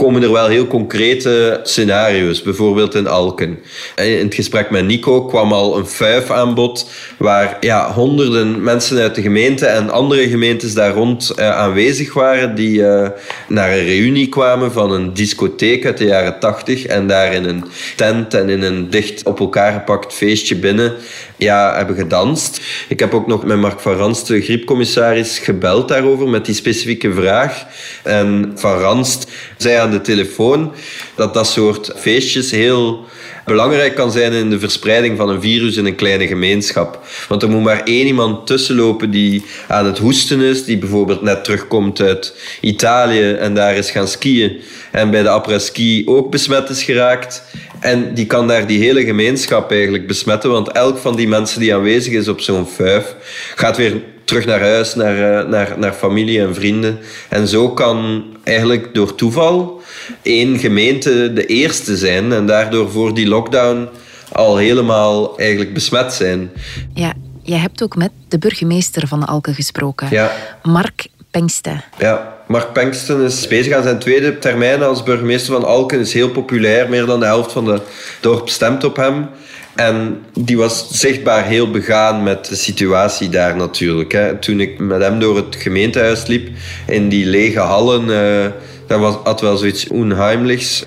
komen 0.00 0.22
er 0.22 0.32
wel 0.32 0.48
heel 0.48 0.66
concrete 0.66 1.60
scenario's. 1.62 2.42
Bijvoorbeeld 2.42 2.94
in 2.94 3.06
Alken. 3.06 3.58
In 3.96 4.24
het 4.24 4.34
gesprek 4.34 4.70
met 4.70 4.86
Nico 4.86 5.24
kwam 5.24 5.52
al 5.52 5.78
een 5.78 5.86
fuif 5.86 6.30
aan 6.30 6.54
bod 6.54 6.90
waar 7.18 7.56
ja, 7.60 7.92
honderden 7.92 8.62
mensen 8.62 8.98
uit 8.98 9.14
de 9.14 9.22
gemeente 9.22 9.66
en 9.66 9.90
andere 9.90 10.28
gemeentes 10.28 10.74
daar 10.74 10.92
rond 10.92 11.30
eh, 11.30 11.50
aanwezig 11.50 12.12
waren 12.12 12.54
die 12.54 12.86
eh, 12.86 13.08
naar 13.48 13.70
een 13.70 13.84
reunie 13.84 14.28
kwamen 14.28 14.72
van 14.72 14.92
een 14.92 15.14
discotheek 15.14 15.86
uit 15.86 15.98
de 15.98 16.04
jaren 16.04 16.38
tachtig 16.38 16.86
en 16.86 17.06
daar 17.06 17.32
in 17.32 17.44
een 17.44 17.64
tent 17.96 18.34
en 18.34 18.48
in 18.48 18.62
een 18.62 18.90
dicht 18.90 19.24
op 19.24 19.40
elkaar 19.40 19.72
gepakt 19.72 20.14
feestje 20.14 20.56
binnen 20.56 20.94
ja, 21.36 21.76
hebben 21.76 21.96
gedanst. 21.96 22.60
Ik 22.88 23.00
heb 23.00 23.14
ook 23.14 23.26
nog 23.26 23.44
met 23.44 23.58
Mark 23.58 23.80
van 23.80 23.96
Ranst, 23.96 24.26
de 24.26 24.40
griepcommissaris, 24.40 25.38
gebeld 25.38 25.88
daarover 25.88 26.28
met 26.28 26.44
die 26.44 26.54
specifieke 26.54 27.12
vraag. 27.12 27.64
En 28.02 28.52
Van 28.54 28.78
Ranst 28.78 29.30
zei 29.56 29.76
aan 29.76 29.89
de 29.90 30.00
telefoon 30.00 30.72
dat 31.14 31.34
dat 31.34 31.46
soort 31.46 31.92
feestjes 31.96 32.50
heel 32.50 33.04
belangrijk 33.44 33.94
kan 33.94 34.12
zijn 34.12 34.32
in 34.32 34.50
de 34.50 34.58
verspreiding 34.58 35.16
van 35.16 35.28
een 35.28 35.40
virus 35.40 35.76
in 35.76 35.86
een 35.86 35.94
kleine 35.94 36.26
gemeenschap. 36.26 37.06
Want 37.28 37.42
er 37.42 37.48
moet 37.48 37.62
maar 37.62 37.82
één 37.82 38.06
iemand 38.06 38.46
tussenlopen 38.46 39.10
die 39.10 39.44
aan 39.68 39.86
het 39.86 39.98
hoesten 39.98 40.40
is, 40.40 40.64
die 40.64 40.78
bijvoorbeeld 40.78 41.22
net 41.22 41.44
terugkomt 41.44 42.00
uit 42.00 42.34
Italië 42.60 43.30
en 43.30 43.54
daar 43.54 43.76
is 43.76 43.90
gaan 43.90 44.08
skiën 44.08 44.60
en 44.90 45.10
bij 45.10 45.22
de 45.22 45.28
après-ski 45.28 46.02
ook 46.06 46.30
besmet 46.30 46.68
is 46.68 46.82
geraakt. 46.82 47.42
En 47.80 48.14
die 48.14 48.26
kan 48.26 48.48
daar 48.48 48.66
die 48.66 48.78
hele 48.78 49.04
gemeenschap 49.04 49.70
eigenlijk 49.70 50.06
besmetten, 50.06 50.50
want 50.50 50.72
elk 50.72 50.98
van 50.98 51.16
die 51.16 51.28
mensen 51.28 51.60
die 51.60 51.74
aanwezig 51.74 52.12
is 52.12 52.28
op 52.28 52.40
zo'n 52.40 52.68
vijf 52.68 53.14
gaat 53.54 53.76
weer 53.76 54.02
terug 54.30 54.46
naar 54.46 54.60
huis, 54.60 54.94
naar, 54.94 55.38
eh, 55.38 55.48
naar, 55.48 55.74
naar 55.78 55.92
familie 55.92 56.40
en 56.40 56.54
vrienden. 56.54 56.98
En 57.28 57.48
zo 57.48 57.70
kan 57.70 58.24
eigenlijk 58.42 58.94
door 58.94 59.14
toeval 59.14 59.82
één 60.22 60.58
gemeente 60.58 61.32
de 61.32 61.46
eerste 61.46 61.96
zijn 61.96 62.32
en 62.32 62.46
daardoor 62.46 62.90
voor 62.90 63.14
die 63.14 63.28
lockdown 63.28 63.88
al 64.32 64.56
helemaal 64.56 65.38
eigenlijk 65.38 65.74
besmet 65.74 66.12
zijn. 66.12 66.50
Ja, 66.94 67.12
jij 67.42 67.58
hebt 67.58 67.82
ook 67.82 67.96
met 67.96 68.10
de 68.28 68.38
burgemeester 68.38 69.08
van 69.08 69.26
Alken 69.26 69.54
gesproken, 69.54 70.08
Ja. 70.10 70.32
Mark 70.62 71.06
Pengste. 71.30 71.80
Ja, 71.98 72.36
Mark 72.50 72.72
Pengsten 72.72 73.20
is 73.24 73.46
bezig 73.46 73.74
aan 73.74 73.82
zijn 73.82 73.98
tweede 73.98 74.38
termijn 74.38 74.82
als 74.82 75.02
burgemeester 75.02 75.52
van 75.52 75.64
Alken. 75.64 76.00
Is 76.00 76.12
heel 76.12 76.30
populair, 76.30 76.88
meer 76.88 77.06
dan 77.06 77.20
de 77.20 77.26
helft 77.26 77.52
van 77.52 77.64
de 77.64 77.80
dorp 78.20 78.48
stemt 78.48 78.84
op 78.84 78.96
hem. 78.96 79.28
En 79.74 80.24
die 80.38 80.56
was 80.56 80.88
zichtbaar 80.90 81.44
heel 81.44 81.70
begaan 81.70 82.22
met 82.22 82.44
de 82.44 82.56
situatie 82.56 83.28
daar 83.28 83.56
natuurlijk. 83.56 84.12
Hè. 84.12 84.36
Toen 84.38 84.60
ik 84.60 84.78
met 84.78 85.00
hem 85.00 85.18
door 85.18 85.36
het 85.36 85.56
gemeentehuis 85.58 86.26
liep, 86.26 86.48
in 86.86 87.08
die 87.08 87.26
lege 87.26 87.60
hallen, 87.60 88.10
eh, 88.10 88.50
dat 88.86 89.00
was, 89.00 89.14
had 89.24 89.40
wel 89.40 89.56
zoiets 89.56 89.88
onheimlichs. 89.88 90.84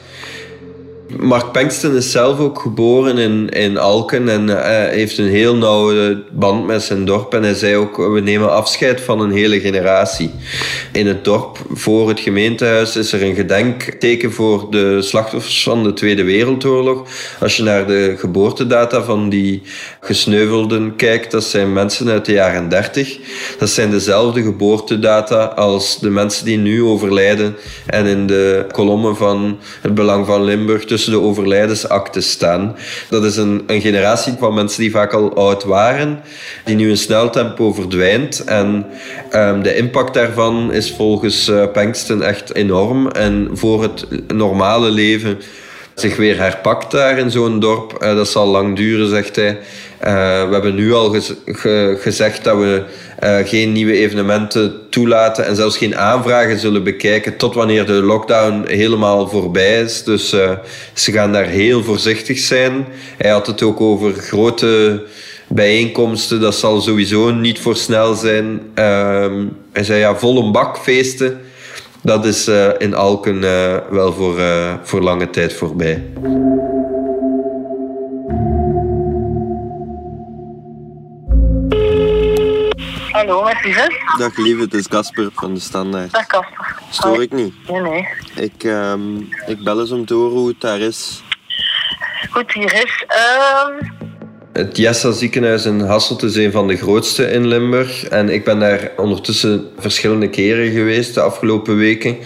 Mark 1.07 1.51
Pengsten 1.51 1.95
is 1.95 2.11
zelf 2.11 2.39
ook 2.39 2.59
geboren 2.59 3.17
in, 3.17 3.49
in 3.49 3.77
Alken 3.77 4.29
en 4.29 4.47
uh, 4.47 4.57
heeft 4.87 5.17
een 5.17 5.27
heel 5.27 5.55
nauwe 5.55 6.23
band 6.31 6.65
met 6.65 6.83
zijn 6.83 7.05
dorp. 7.05 7.33
En 7.33 7.43
hij 7.43 7.53
zei 7.53 7.75
ook, 7.75 7.97
we 7.97 8.19
nemen 8.19 8.53
afscheid 8.53 9.01
van 9.01 9.19
een 9.19 9.31
hele 9.31 9.59
generatie. 9.59 10.31
In 10.91 11.07
het 11.07 11.23
dorp, 11.23 11.57
voor 11.71 12.09
het 12.09 12.19
gemeentehuis, 12.19 12.95
is 12.95 13.13
er 13.13 13.23
een 13.23 13.35
gedenkteken 13.35 14.31
voor 14.31 14.67
de 14.71 15.01
slachtoffers 15.01 15.63
van 15.63 15.83
de 15.83 15.93
Tweede 15.93 16.23
Wereldoorlog. 16.23 17.07
Als 17.39 17.57
je 17.57 17.63
naar 17.63 17.87
de 17.87 18.15
geboortedata 18.17 19.03
van 19.03 19.29
die 19.29 19.61
gesneuvelden 19.99 20.95
kijkt, 20.95 21.31
dat 21.31 21.43
zijn 21.43 21.73
mensen 21.73 22.09
uit 22.09 22.25
de 22.25 22.31
jaren 22.31 22.69
30. 22.69 23.17
Dat 23.59 23.69
zijn 23.69 23.91
dezelfde 23.91 24.41
geboortedata 24.43 25.43
als 25.45 25.99
de 25.99 26.09
mensen 26.09 26.45
die 26.45 26.57
nu 26.57 26.83
overlijden 26.83 27.55
en 27.85 28.05
in 28.05 28.27
de 28.27 28.65
kolommen 28.71 29.15
van 29.15 29.59
het 29.81 29.93
Belang 29.93 30.25
van 30.25 30.43
Limburg 30.43 30.85
tussen 30.93 31.11
de 31.11 31.21
overlijdensakten 31.21 32.23
staan. 32.23 32.75
Dat 33.09 33.23
is 33.23 33.37
een, 33.37 33.63
een 33.67 33.81
generatie 33.81 34.33
van 34.39 34.53
mensen 34.53 34.81
die 34.81 34.91
vaak 34.91 35.13
al 35.13 35.35
oud 35.35 35.63
waren, 35.63 36.21
die 36.65 36.75
nu 36.75 36.89
in 36.89 36.97
snel 36.97 37.29
tempo 37.29 37.73
verdwijnt. 37.73 38.43
En 38.43 38.85
um, 39.35 39.63
de 39.63 39.75
impact 39.75 40.13
daarvan 40.13 40.73
is 40.73 40.91
volgens 40.91 41.49
uh, 41.49 41.63
Pengsten 41.71 42.21
echt 42.21 42.55
enorm. 42.55 43.07
En 43.07 43.49
voor 43.53 43.81
het 43.81 44.05
normale 44.33 44.91
leven 44.91 45.37
zich 45.95 46.15
weer 46.15 46.37
herpakt 46.37 46.91
daar 46.91 47.17
in 47.17 47.31
zo'n 47.31 47.59
dorp, 47.59 47.97
uh, 48.03 48.15
dat 48.15 48.27
zal 48.27 48.47
lang 48.47 48.75
duren, 48.75 49.09
zegt 49.09 49.35
hij. 49.35 49.49
Uh, 49.49 50.47
we 50.47 50.53
hebben 50.53 50.75
nu 50.75 50.93
al 50.93 51.09
gez 51.09 51.31
ge 51.45 51.97
gezegd 51.99 52.43
dat 52.43 52.57
we 52.57 52.83
uh, 53.23 53.37
geen 53.47 53.71
nieuwe 53.71 53.93
evenementen 53.93 54.89
toelaten 54.89 55.45
en 55.45 55.55
zelfs 55.55 55.77
geen 55.77 55.97
aanvragen 55.97 56.59
zullen 56.59 56.83
bekijken 56.83 57.37
tot 57.37 57.53
wanneer 57.53 57.85
de 57.85 57.93
lockdown 57.93 58.67
helemaal 58.67 59.27
voorbij 59.27 59.81
is. 59.81 60.03
Dus 60.03 60.29
ze 60.93 61.11
gaan 61.11 61.31
daar 61.31 61.45
heel 61.45 61.83
voorzichtig 61.83 62.39
zijn. 62.39 62.85
Hij 63.17 63.31
had 63.31 63.47
het 63.47 63.61
ook 63.61 63.81
over 63.81 64.13
grote 64.13 65.03
bijeenkomsten, 65.47 66.41
dat 66.41 66.55
zal 66.55 66.81
sowieso 66.81 67.31
niet 67.31 67.59
voor 67.59 67.75
snel 67.75 68.13
zijn. 68.13 68.61
hij 69.73 69.83
zei 69.83 69.99
ja, 69.99 70.15
vol 70.15 70.43
een 70.43 70.51
bak 70.51 70.77
feesten. 70.77 71.41
Dat 72.03 72.25
is 72.25 72.47
in 72.77 72.93
Alken 72.93 73.41
wel 73.89 74.13
voor, 74.13 74.41
voor 74.83 75.01
lange 75.01 75.29
tijd 75.29 75.53
voorbij. 75.53 76.03
Hallo, 83.11 83.43
met 83.43 83.63
Lieve. 83.63 84.15
Dag 84.17 84.37
lieve, 84.37 84.61
het 84.61 84.73
is 84.73 84.87
Casper 84.87 85.29
van 85.33 85.53
de 85.53 85.59
Standaard. 85.59 86.11
Dag 86.11 86.25
Casper. 86.25 86.75
Stoor 86.89 87.21
ik 87.21 87.31
niet? 87.31 87.53
Nee, 87.69 87.81
nee. 87.81 88.07
Ik, 88.35 88.63
um, 88.63 89.29
ik 89.45 89.63
bel 89.63 89.79
eens 89.79 89.91
om 89.91 90.05
te 90.05 90.13
horen 90.13 90.37
hoe 90.37 90.47
het 90.47 90.61
daar 90.61 90.79
is. 90.79 91.23
Goed, 92.29 92.51
hier 92.51 92.73
is... 92.73 93.05
Um... 93.07 94.02
Het 94.53 94.77
Jessa 94.77 95.11
ziekenhuis 95.11 95.65
in 95.65 95.79
Hasselt 95.79 96.23
is 96.23 96.35
een 96.35 96.51
van 96.51 96.67
de 96.67 96.77
grootste 96.77 97.31
in 97.31 97.47
Limburg. 97.47 98.03
En 98.03 98.29
ik 98.29 98.43
ben 98.43 98.59
daar 98.59 98.91
ondertussen 98.97 99.67
verschillende 99.77 100.29
keren 100.29 100.71
geweest 100.71 101.13
de 101.13 101.21
afgelopen 101.21 101.77
weken. 101.77 102.17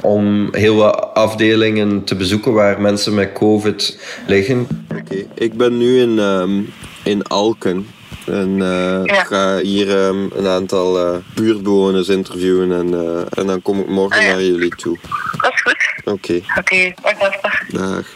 Om 0.00 0.48
heel 0.54 0.76
wat 0.76 1.10
afdelingen 1.14 2.04
te 2.04 2.14
bezoeken 2.16 2.52
waar 2.52 2.80
mensen 2.80 3.14
met 3.14 3.32
COVID 3.32 3.98
liggen. 4.26 4.66
Oké, 4.90 5.00
okay. 5.00 5.26
ik 5.34 5.56
ben 5.56 5.78
nu 5.78 6.00
in, 6.00 6.18
um, 6.18 6.72
in 7.04 7.22
Alken. 7.26 7.86
En 8.26 8.48
uh, 8.58 9.00
ja. 9.04 9.24
ga 9.24 9.58
hier 9.58 10.06
um, 10.06 10.30
een 10.36 10.46
aantal 10.46 11.14
uh, 11.14 11.16
buurtbewoners 11.34 12.08
interviewen 12.08 12.72
en, 12.72 12.88
uh, 12.92 13.20
en 13.30 13.46
dan 13.46 13.62
kom 13.62 13.80
ik 13.80 13.88
morgen 13.88 14.20
Ah, 14.20 14.26
ja. 14.26 14.32
naar 14.32 14.42
jullie 14.42 14.74
toe. 14.76 14.98
Dat 15.40 15.52
is 15.52 15.60
goed. 15.60 16.12
Oké, 16.14 16.40
Oké, 16.58 16.92
dag 17.02 17.18
Casper. 17.18 17.66
dag. 17.68 18.06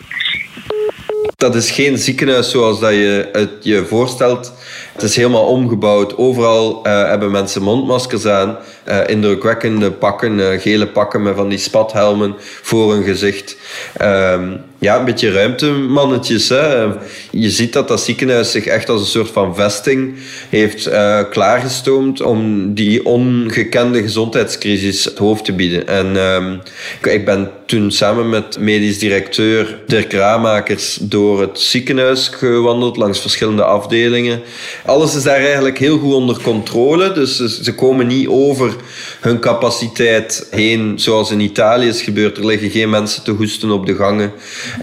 Dat 1.43 1.55
is 1.55 1.71
geen 1.71 1.99
ziekenhuis 1.99 2.51
zoals 2.51 2.81
dat 2.81 2.91
je 2.91 3.29
het 3.33 3.51
je 3.61 3.85
voorstelt. 3.85 4.53
Het 4.93 5.03
is 5.03 5.17
helemaal 5.17 5.47
omgebouwd. 5.47 6.17
Overal 6.17 6.81
uh, 6.87 7.09
hebben 7.09 7.31
mensen 7.31 7.63
mondmaskers 7.63 8.27
aan. 8.27 8.57
Uh, 8.89 8.99
indrukwekkende 9.07 9.91
pakken, 9.91 10.39
uh, 10.39 10.61
gele 10.61 10.87
pakken 10.87 11.23
met 11.23 11.35
van 11.35 11.49
die 11.49 11.59
spathelmen 11.59 12.35
voor 12.63 12.93
hun 12.93 13.03
gezicht. 13.03 13.57
Um, 14.03 14.61
ja, 14.79 14.99
een 14.99 15.05
beetje 15.05 15.33
ruimtemannetjes. 15.33 16.49
Hè. 16.49 16.87
Je 17.31 17.51
ziet 17.51 17.73
dat 17.73 17.89
dat 17.89 18.01
ziekenhuis 18.01 18.51
zich 18.51 18.67
echt 18.67 18.89
als 18.89 19.01
een 19.01 19.07
soort 19.07 19.31
van 19.31 19.55
vesting 19.55 20.15
heeft 20.49 20.91
klaargestoomd 21.31 22.23
om 22.23 22.75
die 22.75 23.05
ongekende 23.05 24.03
gezondheidscrisis 24.03 25.05
het 25.05 25.19
hoofd 25.19 25.45
te 25.45 25.53
bieden. 25.53 25.89
En 25.89 26.17
um, 26.17 26.61
ik 27.03 27.25
ben 27.25 27.51
toen 27.67 27.91
samen 27.91 28.29
met 28.29 28.59
medisch 28.59 28.99
directeur 28.99 29.79
Dirk 29.87 30.13
Raamakers 30.13 30.99
door 31.01 31.41
het 31.41 31.61
ziekenhuis 31.61 32.29
gewandeld 32.29 32.97
langs 32.97 33.21
verschillende 33.21 33.65
afdelingen. 33.65 34.43
Alles 34.85 35.17
is 35.17 35.23
daar 35.23 35.37
eigenlijk 35.37 35.79
heel 35.79 35.99
goed 35.99 36.15
onder 36.15 36.41
controle. 36.43 37.12
Dus 37.12 37.37
ze, 37.37 37.75
komen 37.75 38.07
niet 38.07 38.29
over 38.29 38.75
hun 39.21 39.39
capaciteit 39.39 40.47
heen, 40.51 40.99
zoals 40.99 41.31
in 41.31 41.41
Italië 41.41 41.89
is 41.89 42.03
gebeurd. 42.03 42.37
Er 42.37 42.47
liggen 42.47 42.71
geen 42.71 42.91
mensen 42.91 43.23
te 43.23 43.31
hoesten 43.31 43.71
op 43.71 43.87
de 43.87 43.95
gangen. 43.95 44.33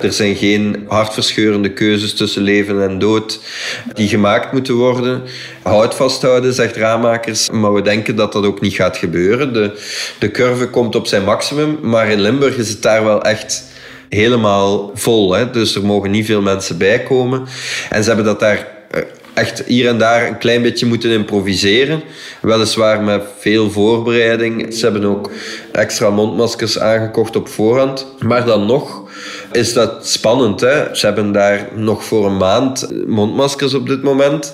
Er 0.02 0.14
zijn 0.14 0.36
geen 0.36 0.86
hartverscheurende 0.88 1.74
keuzes 1.74 2.14
tussen 2.14 2.42
leven 2.42 2.84
en 2.84 3.00
dood 3.00 3.40
die 3.94 4.08
gemaakt 4.08 4.52
moeten 4.52 4.76
worden. 4.76 5.22
Houd 5.62 5.96
vasthouden, 5.96 6.54
zegt 6.54 6.76
Raamakers. 6.76 7.50
Maar 7.50 7.74
we 7.74 7.82
denken 7.82 8.16
dat 8.16 8.34
dat 8.34 8.46
ook 8.46 8.62
niet 8.62 8.74
gaat 8.74 8.98
gebeuren. 8.98 9.54
De, 9.54 9.80
de 10.20 10.32
curve 10.32 10.68
komt 10.68 10.96
op 10.96 11.08
zijn 11.08 11.24
maximum. 11.24 11.78
Maar 11.82 12.10
in 12.10 12.22
Limburg 12.22 12.58
is 12.58 12.70
het 12.70 12.82
daar 12.82 13.04
wel 13.04 13.22
echt 13.22 13.64
helemaal 14.10 14.92
vol. 14.94 15.34
Hè? 15.34 15.50
Dus 15.50 15.76
er 15.76 15.86
mogen 15.86 16.12
niet 16.12 16.26
veel 16.26 16.42
mensen 16.42 16.78
bij 16.78 17.04
komen. 17.04 17.48
En 17.90 18.02
ze 18.02 18.08
hebben 18.08 18.26
dat 18.26 18.40
daar 18.40 18.78
echt 19.34 19.64
hier 19.66 19.88
en 19.88 19.98
daar 19.98 20.28
een 20.28 20.38
klein 20.38 20.62
beetje 20.62 20.86
moeten 20.86 21.12
improviseren. 21.12 22.02
Weliswaar 22.42 23.02
met 23.02 23.24
veel 23.38 23.72
voorbereiding. 23.72 24.74
Ze 24.74 24.84
hebben 24.84 25.06
ook 25.06 25.32
extra 25.72 26.10
mondmaskers 26.10 26.80
aangekocht 26.80 27.36
op 27.36 27.48
voorhand. 27.48 28.08
Maar 28.20 28.46
dan 28.46 28.66
nog 28.66 29.09
is 29.52 29.74
dat 29.74 30.08
spannend. 30.08 30.60
Hè? 30.62 30.96
Ze 30.96 31.06
hebben 31.06 31.32
daar 31.32 31.68
nog 31.76 32.04
voor 32.04 32.26
een 32.26 32.38
maand 32.38 32.88
mondmaskers 33.08 33.74
op 33.74 33.88
dit 33.88 34.04
moment. 34.04 34.54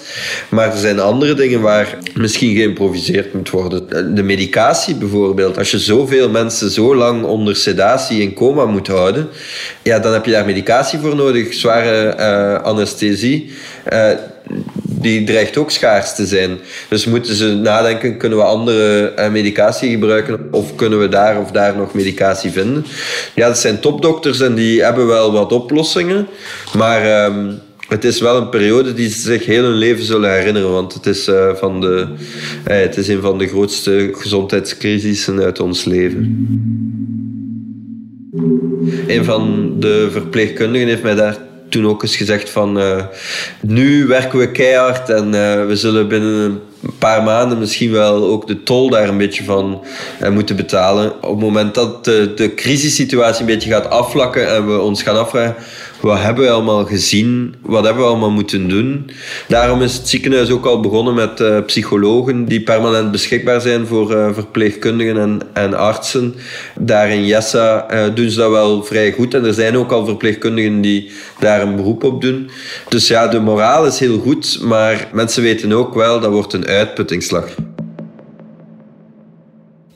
Maar 0.50 0.72
er 0.72 0.78
zijn 0.78 1.00
andere 1.00 1.34
dingen 1.34 1.62
waar 1.62 1.98
misschien 2.14 2.56
geïmproviseerd 2.56 3.34
moet 3.34 3.50
worden. 3.50 4.16
De 4.16 4.24
medicatie 4.24 4.96
bijvoorbeeld. 4.96 5.58
Als 5.58 5.72
je 5.72 5.80
zoveel 5.80 6.30
mensen 6.30 6.70
zo 6.70 6.96
lang 6.96 7.24
onder 7.24 7.56
sedatie 7.56 8.22
in 8.22 8.34
coma 8.34 8.66
moet 8.66 8.88
houden, 8.88 9.30
ja, 9.82 10.00
dan 10.00 10.14
heb 10.14 10.26
je 10.26 10.32
daar 10.32 10.46
medicatie 10.46 11.00
voor 11.00 11.16
nodig. 11.16 11.54
Zware 11.54 12.16
uh, 12.20 12.64
anesthesie. 12.64 13.52
Uh, 13.94 14.10
die 15.06 15.24
dreigt 15.24 15.58
ook 15.58 15.72
schaars 15.72 16.16
te 16.16 16.26
zijn. 16.26 16.60
Dus 16.90 17.06
moeten 17.06 17.36
ze 17.36 17.54
nadenken, 17.54 18.18
kunnen 18.18 18.38
we 18.38 18.44
andere 18.44 19.14
uh, 19.18 19.32
medicatie 19.32 19.90
gebruiken 19.90 20.48
of 20.52 20.76
kunnen 20.76 21.00
we 21.00 21.10
daar 21.10 21.40
of 21.40 21.52
daar 21.52 21.78
nog 21.78 21.94
medicatie 21.94 22.52
vinden? 22.52 22.86
Ja, 23.36 23.48
dat 23.48 23.58
zijn 23.58 23.80
topdokters 23.80 24.40
en 24.40 24.56
die 24.56 24.84
hebben 24.84 25.08
wel 25.08 25.32
wat 25.32 25.52
oplossingen, 25.52 26.28
maar 26.78 27.26
um, 27.26 27.60
het 27.88 28.04
is 28.04 28.20
wel 28.20 28.38
een 28.38 28.50
periode 28.50 28.94
die 28.94 29.10
ze 29.10 29.20
zich 29.20 29.46
heel 29.46 29.64
hun 29.64 29.78
leven 29.78 30.04
zullen 30.04 30.34
herinneren, 30.34 30.72
want 30.72 30.94
het 30.94 31.06
is, 31.06 31.28
uh, 31.28 31.56
van 31.56 31.82
de, 31.82 32.08
uh, 32.68 32.76
het 32.76 32.98
is 32.98 33.08
een 33.08 33.22
van 33.22 33.38
de 33.38 33.48
grootste 33.48 34.10
gezondheidscrisissen 34.14 35.42
uit 35.42 35.60
ons 35.60 35.86
leven. 35.86 36.48
Een 39.08 39.26
van 39.26 39.74
de 39.80 40.08
verpleegkundigen 40.12 40.88
heeft 40.88 41.04
mij 41.04 41.16
daar 41.16 41.38
toen 41.70 41.88
ook 41.88 42.04
eens 42.04 42.16
gezegd 42.16 42.50
van 42.50 42.80
uh, 42.80 43.04
nu 43.62 44.08
werken 44.08 44.40
we 44.40 44.52
keihard 44.52 45.10
en 45.10 45.26
uh, 45.26 45.66
we 45.66 45.76
zullen 45.76 46.08
binnen 46.08 46.62
een 46.82 46.98
paar 47.00 47.24
maanden 47.24 47.60
misschien 47.60 47.92
wel 47.92 48.26
ook 48.26 48.48
de 48.48 48.64
tol 48.64 48.90
daar 48.90 49.10
een 49.10 49.18
beetje 49.18 49.44
van 49.44 49.84
uh, 50.22 50.30
moeten 50.30 50.56
betalen. 50.56 51.12
Op 51.12 51.30
het 51.30 51.40
moment 51.40 51.76
dat 51.76 52.06
de, 52.06 52.34
de 52.36 52.54
crisissituatie 52.54 53.40
een 53.40 53.54
beetje 53.54 53.70
gaat 53.70 53.90
afvlakken 53.90 54.50
en 54.50 54.68
we 54.68 54.80
ons 54.80 55.04
gaan 55.04 55.18
afvragen 55.18 55.56
wat 56.02 56.20
hebben 56.20 56.44
we 56.44 56.50
allemaal 56.50 56.86
gezien? 56.86 57.56
Wat 57.62 57.84
hebben 57.84 58.04
we 58.04 58.10
allemaal 58.10 58.32
moeten 58.32 58.70
doen? 58.70 59.10
Daarom 59.48 59.82
is 59.82 59.94
het 59.94 60.08
ziekenhuis 60.08 60.50
ook 60.50 60.66
al 60.66 60.80
begonnen 60.80 61.14
met 61.14 61.40
uh, 61.40 61.58
psychologen 61.66 62.46
die 62.46 62.62
permanent 62.62 63.12
beschikbaar 63.12 63.62
zijn 63.62 63.88
voor 63.88 64.12
uh, 64.12 64.34
verpleegkundigen 64.34 65.18
en, 65.18 65.42
en, 65.54 65.74
artsen. 65.74 66.36
Daar 66.80 67.10
in 67.10 67.26
Jessa 67.26 67.94
uh, 67.94 68.16
doen 68.16 68.30
ze 68.30 68.38
dat 68.38 68.52
wel 68.52 68.84
vrij 68.84 69.12
goed. 69.12 69.34
En 69.34 69.46
er 69.46 69.54
zijn 69.54 69.78
ook 69.78 69.92
al 69.92 70.06
verpleegkundigen 70.06 70.82
die 70.82 71.12
daar 71.40 71.62
een 71.62 71.76
beroep 71.76 72.04
op 72.04 72.22
doen. 72.22 72.50
Dus 72.90 73.08
ja, 73.08 73.28
de 73.28 73.40
moraal 73.40 73.86
is 73.86 74.00
heel 74.00 74.20
goed, 74.20 74.60
maar 74.62 75.10
mensen 75.14 75.44
weten 75.44 75.74
ook 75.74 75.94
wel 75.94 76.20
dat 76.20 76.32
wordt 76.32 76.54
een 76.54 76.68
uitputtingsslag. 76.68 77.56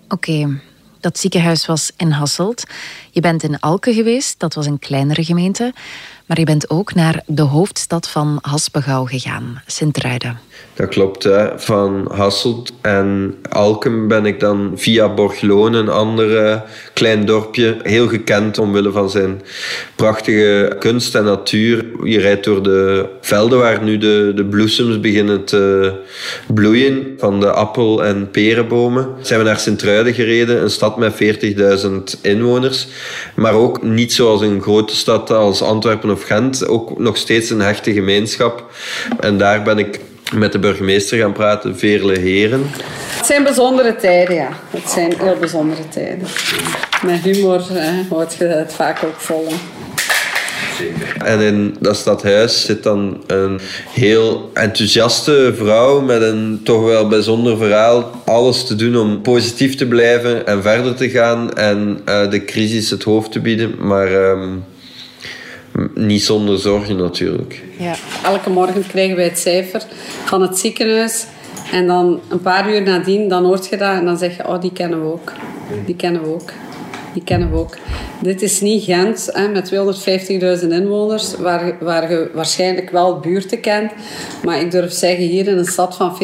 Oké. 0.07 0.59
Dat 0.99 1.19
ziekenhuis 1.19 1.65
was 1.65 1.91
in 1.97 2.11
Hasselt. 2.11 2.63
Je 3.11 3.21
bent 3.21 3.43
in 3.43 3.59
Alken 3.59 3.93
geweest, 3.93 4.39
dat 4.39 4.53
was 4.53 4.65
een 4.65 4.79
kleinere 4.79 5.23
gemeente. 5.23 5.73
Maar 6.29 6.39
je 6.39 6.45
bent 6.45 6.69
ook 6.69 6.93
naar 6.93 7.21
de 7.25 7.41
hoofdstad 7.41 8.09
van 8.09 8.37
Haspengouw 8.41 9.05
gegaan, 9.05 9.61
Sint-Truiden. 9.65 10.39
Dat 10.73 10.87
klopt, 10.87 11.29
van 11.55 12.11
Hasselt 12.11 12.71
en 12.81 13.35
Alken 13.49 14.07
ben 14.07 14.25
ik 14.25 14.39
dan 14.39 14.71
via 14.75 15.13
Borgloon, 15.13 15.73
een 15.73 15.89
ander 15.89 16.63
klein 16.93 17.25
dorpje, 17.25 17.77
heel 17.83 18.07
gekend 18.07 18.57
omwille 18.57 18.91
van 18.91 19.09
zijn 19.09 19.41
prachtige 19.95 20.75
kunst 20.79 21.15
en 21.15 21.23
natuur. 21.23 21.85
Je 22.03 22.19
rijdt 22.19 22.43
door 22.43 22.63
de 22.63 23.05
velden 23.21 23.59
waar 23.59 23.83
nu 23.83 23.97
de, 23.97 24.31
de 24.35 24.45
bloesems 24.45 24.99
beginnen 24.99 25.43
te 25.45 25.93
bloeien 26.53 27.13
van 27.17 27.39
de 27.39 27.51
appel- 27.51 28.03
en 28.03 28.31
perenbomen. 28.31 29.07
Zijn 29.21 29.39
we 29.39 29.45
naar 29.45 29.59
Sint-Truiden 29.59 30.13
gereden, 30.13 30.61
een 30.61 30.69
stad 30.69 30.97
met 30.97 31.13
40.000 31.13 32.21
inwoners. 32.21 32.87
Maar 33.35 33.53
ook 33.53 33.83
niet 33.83 34.13
zoals 34.13 34.41
een 34.41 34.61
grote 34.61 34.95
stad 34.95 35.31
als 35.31 35.61
Antwerpen 35.61 36.09
of 36.09 36.18
Gent, 36.23 36.67
ook 36.67 36.99
nog 36.99 37.17
steeds 37.17 37.49
een 37.49 37.61
hechte 37.61 37.93
gemeenschap. 37.93 38.71
En 39.19 39.37
daar 39.37 39.63
ben 39.63 39.77
ik 39.77 39.99
met 40.33 40.51
de 40.51 40.59
burgemeester 40.59 41.17
gaan 41.17 41.33
praten, 41.33 41.77
Veerle 41.77 42.19
Heren. 42.19 42.61
Het 43.17 43.25
zijn 43.25 43.43
bijzondere 43.43 43.95
tijden, 43.95 44.35
ja. 44.35 44.49
Het 44.69 44.89
zijn 44.89 45.13
heel 45.17 45.37
bijzondere 45.39 45.87
tijden. 45.89 46.27
Met 47.05 47.19
humor 47.19 47.63
hè, 47.69 48.03
hoort 48.09 48.33
je 48.33 48.43
het 48.43 48.73
vaak 48.73 49.03
ook 49.03 49.19
vol. 49.19 49.47
En 51.23 51.39
in 51.39 51.75
dat 51.79 51.95
stadhuis 51.95 52.65
zit 52.65 52.83
dan 52.83 53.23
een 53.27 53.59
heel 53.93 54.49
enthousiaste 54.53 55.53
vrouw 55.55 56.01
met 56.01 56.21
een 56.21 56.59
toch 56.63 56.83
wel 56.83 57.07
bijzonder 57.07 57.57
verhaal. 57.57 58.11
Alles 58.25 58.65
te 58.65 58.75
doen 58.75 58.97
om 58.97 59.21
positief 59.21 59.75
te 59.75 59.87
blijven 59.87 60.47
en 60.47 60.61
verder 60.61 60.95
te 60.95 61.09
gaan 61.09 61.53
en 61.53 61.99
uh, 62.05 62.29
de 62.29 62.45
crisis 62.45 62.89
het 62.89 63.03
hoofd 63.03 63.31
te 63.31 63.39
bieden. 63.39 63.75
Maar 63.87 64.29
um, 64.29 64.63
niet 65.95 66.21
zonder 66.21 66.57
zorgen 66.57 66.95
natuurlijk. 66.95 67.63
Ja. 67.77 67.95
Elke 68.23 68.49
morgen 68.49 68.87
krijgen 68.87 69.15
wij 69.15 69.25
het 69.25 69.39
cijfer 69.39 69.83
van 70.25 70.41
het 70.41 70.59
ziekenhuis. 70.59 71.25
En 71.71 71.87
dan 71.87 72.19
een 72.27 72.41
paar 72.41 72.73
uur 72.73 72.81
nadien, 72.81 73.29
dan 73.29 73.45
hoort 73.45 73.67
je 73.67 73.77
dat 73.77 73.93
en 73.93 74.05
dan 74.05 74.17
zeg 74.17 74.37
je, 74.37 74.47
oh, 74.47 74.61
die 74.61 74.73
kennen 74.73 75.01
we 75.01 75.11
ook. 75.11 75.33
Die 75.85 75.95
kennen 75.95 76.21
we 76.21 76.27
ook. 76.27 76.51
Die 77.13 77.23
kennen 77.23 77.51
we 77.51 77.57
ook. 77.57 77.77
Dit 78.21 78.41
is 78.41 78.61
niet 78.61 78.83
Gent 78.83 79.29
hè, 79.31 79.47
met 79.47 79.71
250.000 80.61 80.67
inwoners, 80.67 81.35
waar, 81.37 81.77
waar 81.79 82.11
je 82.11 82.29
waarschijnlijk 82.33 82.89
wel 82.89 83.19
buurten 83.19 83.59
kent. 83.59 83.91
Maar 84.43 84.59
ik 84.61 84.71
durf 84.71 84.91
zeggen, 84.91 85.25
hier 85.25 85.47
in 85.47 85.57
een 85.57 85.65
stad 85.65 85.95
van 85.95 86.17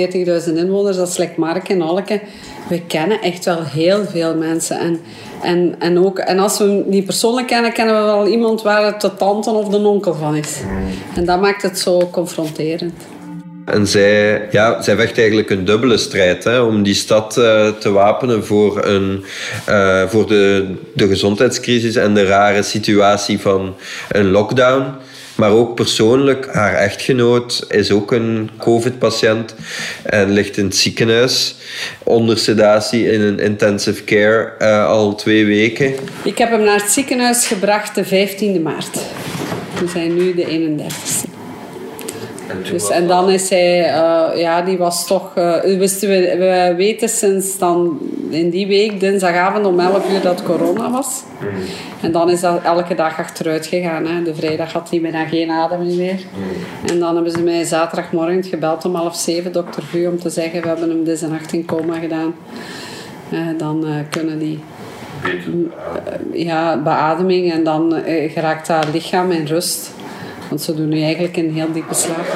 40.000 0.47 0.53
inwoners, 0.53 0.97
dat 0.97 1.07
is 1.07 1.17
like 1.17 1.59
en 1.67 1.81
Alke, 1.81 2.21
we 2.69 2.81
kennen 2.81 3.21
echt 3.21 3.45
wel 3.45 3.63
heel 3.63 4.05
veel 4.05 4.35
mensen. 4.35 4.79
En, 4.79 4.99
en, 5.41 5.75
en, 5.79 6.05
ook, 6.05 6.19
en 6.19 6.39
als 6.39 6.57
we 6.57 6.63
hem 6.63 6.83
niet 6.87 7.05
persoonlijk 7.05 7.47
kennen, 7.47 7.73
kennen 7.73 7.95
we 7.95 8.01
wel 8.01 8.27
iemand 8.27 8.61
waar 8.61 8.85
het 8.85 9.01
de 9.01 9.15
tante 9.15 9.49
of 9.49 9.67
de 9.67 9.77
onkel 9.77 10.13
van 10.13 10.35
is. 10.35 10.59
En 11.15 11.25
dat 11.25 11.41
maakt 11.41 11.61
het 11.61 11.79
zo 11.79 12.09
confronterend. 12.11 12.93
En 13.65 13.87
zij, 13.87 14.47
ja, 14.51 14.81
zij 14.81 14.95
vecht 14.95 15.17
eigenlijk 15.17 15.49
een 15.49 15.65
dubbele 15.65 15.97
strijd 15.97 16.43
hè, 16.43 16.59
om 16.59 16.83
die 16.83 16.93
stad 16.93 17.37
uh, 17.37 17.67
te 17.67 17.91
wapenen 17.91 18.45
voor, 18.45 18.85
een, 18.85 19.23
uh, 19.69 20.03
voor 20.07 20.27
de, 20.27 20.75
de 20.93 21.07
gezondheidscrisis 21.07 21.95
en 21.95 22.13
de 22.13 22.25
rare 22.25 22.63
situatie 22.63 23.39
van 23.39 23.75
een 24.09 24.31
lockdown. 24.31 24.85
Maar 25.35 25.51
ook 25.51 25.75
persoonlijk, 25.75 26.53
haar 26.53 26.73
echtgenoot 26.73 27.65
is 27.69 27.91
ook 27.91 28.11
een 28.11 28.49
COVID-patiënt 28.57 29.55
en 30.03 30.31
ligt 30.31 30.57
in 30.57 30.65
het 30.65 30.75
ziekenhuis 30.75 31.55
onder 32.03 32.37
sedatie 32.37 33.11
in 33.11 33.21
een 33.21 33.39
intensive 33.39 34.03
care 34.03 34.53
uh, 34.59 34.87
al 34.87 35.15
twee 35.15 35.45
weken. 35.45 35.93
Ik 36.23 36.37
heb 36.37 36.49
hem 36.49 36.63
naar 36.63 36.79
het 36.81 36.91
ziekenhuis 36.91 37.47
gebracht 37.47 37.95
de 37.95 38.05
15e 38.05 38.61
maart. 38.61 38.99
We 39.79 39.87
zijn 39.87 40.15
nu 40.15 40.33
de 40.33 40.45
31e. 40.45 41.24
En, 42.47 42.71
dus, 42.71 42.89
en 42.89 43.08
dan 43.08 43.29
is 43.29 43.49
hij, 43.49 43.79
uh, 43.79 44.27
ja, 44.36 44.62
die 44.62 44.77
was 44.77 45.08
toch, 45.08 45.38
uh, 45.38 45.62
wisten 45.62 46.10
we, 46.10 46.36
we 46.38 46.73
weten 46.77 47.10
sinds 47.10 47.58
dan 47.58 47.99
in 48.29 48.49
die 48.49 48.67
week, 48.67 48.99
dinsdagavond 48.99 49.65
om 49.65 49.79
11 49.79 50.12
uur, 50.12 50.21
dat 50.21 50.43
corona 50.43 50.91
was. 50.91 51.23
Mm. 51.41 51.47
En 52.01 52.12
dan 52.12 52.29
is 52.29 52.41
dat 52.41 52.63
elke 52.63 52.95
dag 52.95 53.19
achteruit 53.19 53.65
gegaan. 53.65 54.05
Hè. 54.05 54.23
De 54.23 54.36
vrijdag 54.36 54.73
had 54.73 54.89
hij 54.89 55.01
bijna 55.01 55.25
geen 55.25 55.51
adem 55.51 55.95
meer. 55.95 56.19
Mm. 56.36 56.89
En 56.89 56.99
dan 56.99 57.15
hebben 57.15 57.31
ze 57.31 57.41
mij 57.41 57.63
zaterdagmorgen 57.63 58.43
gebeld 58.43 58.86
om 58.86 58.95
half 58.95 59.15
zeven, 59.15 59.51
dokter 59.51 59.84
Vu, 59.84 60.08
om 60.08 60.19
te 60.19 60.29
zeggen, 60.29 60.62
we 60.62 60.67
hebben 60.67 60.89
hem 60.89 61.03
deze 61.03 61.27
nacht 61.27 61.53
in 61.53 61.65
coma 61.65 61.99
gedaan. 61.99 62.36
Uh, 63.34 63.39
dan 63.58 63.86
kunnen 64.10 64.39
die 64.39 64.60
ja, 66.34 66.81
beademing 66.81 67.51
en 67.51 67.63
dan 67.63 67.95
geraakt 68.05 68.67
dat 68.67 68.93
lichaam 68.93 69.31
in 69.31 69.45
rust. 69.45 69.94
Want 70.49 70.62
ze 70.62 70.75
doen 70.75 70.89
nu 70.89 71.01
eigenlijk 71.01 71.38
een 71.38 71.53
heel 71.53 71.71
diepe 71.71 71.93
slaap. 71.93 72.36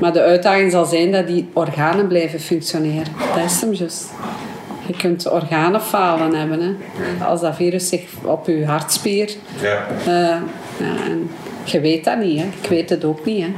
Maar 0.00 0.12
de 0.12 0.22
uitdaging 0.22 0.70
zal 0.70 0.84
zijn 0.84 1.12
dat 1.12 1.26
die 1.26 1.48
organen 1.52 2.06
blijven 2.06 2.40
functioneren. 2.40 3.12
Dat 3.34 3.44
is 3.44 3.60
hem 3.60 3.72
juist. 3.72 4.10
Je 4.86 4.96
kunt 4.96 5.30
organen 5.30 5.80
falen 5.80 6.34
hebben. 6.34 6.60
Hè. 6.60 7.24
Als 7.24 7.40
dat 7.40 7.56
virus 7.56 7.88
zich 7.88 8.02
op 8.24 8.46
je 8.46 8.66
hartspier... 8.66 9.30
Ja. 9.60 9.86
Uh, 9.98 10.06
ja, 10.78 11.04
en 11.04 11.30
je 11.64 11.80
weet 11.80 12.04
dat 12.04 12.18
niet. 12.18 12.38
Hè. 12.38 12.44
Ik 12.62 12.68
weet 12.68 12.90
het 12.90 13.04
ook 13.04 13.24
niet. 13.24 13.44
Hè. 13.44 13.52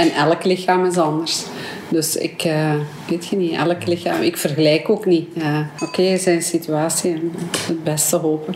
En 0.00 0.10
elk 0.10 0.44
lichaam 0.44 0.84
is 0.84 0.98
anders. 0.98 1.44
Dus 1.88 2.16
ik 2.16 2.44
eh, 2.44 2.74
weet 3.08 3.26
je 3.26 3.36
niet, 3.36 3.54
elk 3.54 3.86
lichaam, 3.86 4.22
ik 4.22 4.36
vergelijk 4.36 4.90
ook 4.90 5.06
niet. 5.06 5.28
Uh, 5.36 5.58
Oké, 5.82 6.16
zijn 6.16 6.42
situatie 6.42 7.30
het 7.66 7.84
beste 7.84 8.16
hopen. 8.16 8.54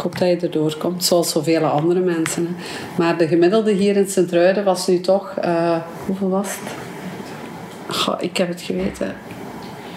Ik 0.00 0.06
hoop 0.06 0.18
dat 0.18 0.28
je 0.28 0.46
erdoor 0.46 0.76
komt, 0.76 1.04
zoals 1.04 1.30
zoveel 1.30 1.64
andere 1.64 2.00
mensen. 2.00 2.46
Hè. 2.46 2.52
Maar 2.98 3.18
de 3.18 3.28
gemiddelde 3.28 3.72
hier 3.72 3.96
in 3.96 4.08
Sint-Truiden 4.08 4.64
was 4.64 4.86
nu 4.86 5.00
toch, 5.00 5.34
uh, 5.44 5.76
hoeveel 6.06 6.28
was 6.28 6.46
het? 6.46 6.74
Goh, 7.96 8.22
ik 8.22 8.36
heb 8.36 8.48
het 8.48 8.60
geweten. 8.60 9.16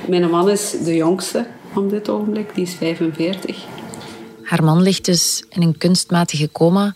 Mijn 0.07 0.29
man 0.29 0.49
is 0.49 0.71
de 0.83 0.95
jongste 0.95 1.45
op 1.73 1.89
dit 1.89 2.09
ogenblik, 2.09 2.55
die 2.55 2.63
is 2.63 2.73
45. 2.73 3.57
Haar 4.43 4.63
man 4.63 4.81
ligt 4.81 5.05
dus 5.05 5.43
in 5.49 5.61
een 5.61 5.77
kunstmatige 5.77 6.49
coma. 6.51 6.93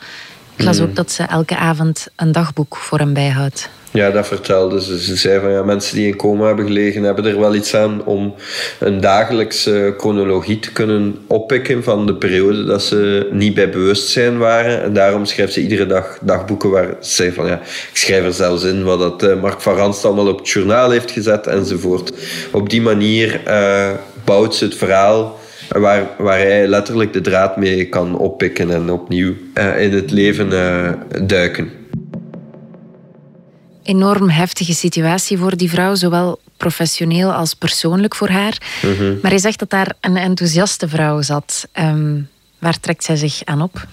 Ik 0.55 0.63
las 0.63 0.79
ook 0.79 0.95
dat 0.95 1.11
ze 1.11 1.23
elke 1.23 1.57
avond 1.57 2.07
een 2.15 2.31
dagboek 2.31 2.75
voor 2.75 2.99
hem 2.99 3.13
bijhoudt. 3.13 3.69
Ja, 3.97 4.11
dat 4.11 4.27
vertelde 4.27 4.81
ze. 4.81 5.03
Ze 5.03 5.15
zei 5.15 5.39
van 5.39 5.51
ja, 5.51 5.63
mensen 5.63 5.95
die 5.95 6.07
in 6.07 6.15
coma 6.15 6.47
hebben 6.47 6.65
gelegen, 6.65 7.03
hebben 7.03 7.25
er 7.25 7.39
wel 7.39 7.55
iets 7.55 7.75
aan 7.75 8.05
om 8.05 8.35
een 8.79 9.01
dagelijkse 9.01 9.93
chronologie 9.97 10.59
te 10.59 10.71
kunnen 10.71 11.17
oppikken 11.27 11.83
van 11.83 12.05
de 12.05 12.15
periode 12.15 12.63
dat 12.63 12.83
ze 12.83 13.27
niet 13.31 13.53
bij 13.53 13.69
bewustzijn 13.69 14.37
waren. 14.37 14.83
En 14.83 14.93
daarom 14.93 15.25
schrijft 15.25 15.53
ze 15.53 15.61
iedere 15.61 15.85
dag 15.85 16.17
dagboeken 16.21 16.69
waar 16.69 16.87
ze 16.99 17.13
zei 17.13 17.31
van 17.31 17.47
ja, 17.47 17.59
ik 17.63 17.89
schrijf 17.97 18.25
er 18.25 18.33
zelfs 18.33 18.63
in 18.63 18.83
wat 18.83 18.99
dat 18.99 19.23
eh, 19.23 19.41
Mark 19.41 19.61
van 19.61 19.75
Ranst 19.75 20.05
allemaal 20.05 20.27
op 20.27 20.37
het 20.37 20.49
journaal 20.49 20.89
heeft 20.89 21.11
gezet 21.11 21.47
enzovoort. 21.47 22.11
Op 22.51 22.69
die 22.69 22.81
manier 22.81 23.41
uh, 23.47 23.89
bouwt 24.23 24.55
ze 24.55 24.63
het 24.63 24.75
verhaal 24.75 25.39
waar, 25.69 26.07
waar 26.17 26.37
hij 26.37 26.67
letterlijk 26.67 27.13
de 27.13 27.21
draad 27.21 27.57
mee 27.57 27.89
kan 27.89 28.17
oppikken 28.17 28.71
en 28.71 28.91
opnieuw 28.91 29.33
uh, 29.53 29.81
in 29.81 29.93
het 29.93 30.11
leven 30.11 30.49
duiken 31.25 31.76
enorm 33.87 34.29
heftige 34.29 34.73
situatie 34.73 35.37
voor 35.37 35.57
die 35.57 35.69
vrouw, 35.69 35.95
zowel 35.95 36.39
professioneel 36.57 37.33
als 37.33 37.53
persoonlijk 37.53 38.15
voor 38.15 38.29
haar. 38.29 38.57
Mhm. 38.81 39.15
Maar 39.21 39.31
je 39.31 39.39
zegt 39.39 39.59
dat 39.59 39.69
daar 39.69 39.93
een 40.01 40.17
enthousiaste 40.17 40.87
vrouw 40.87 41.21
zat. 41.21 41.67
Um, 41.79 42.29
waar 42.59 42.79
trekt 42.79 43.03
zij 43.03 43.15
zich 43.15 43.41
aan 43.45 43.61
op? 43.61 43.87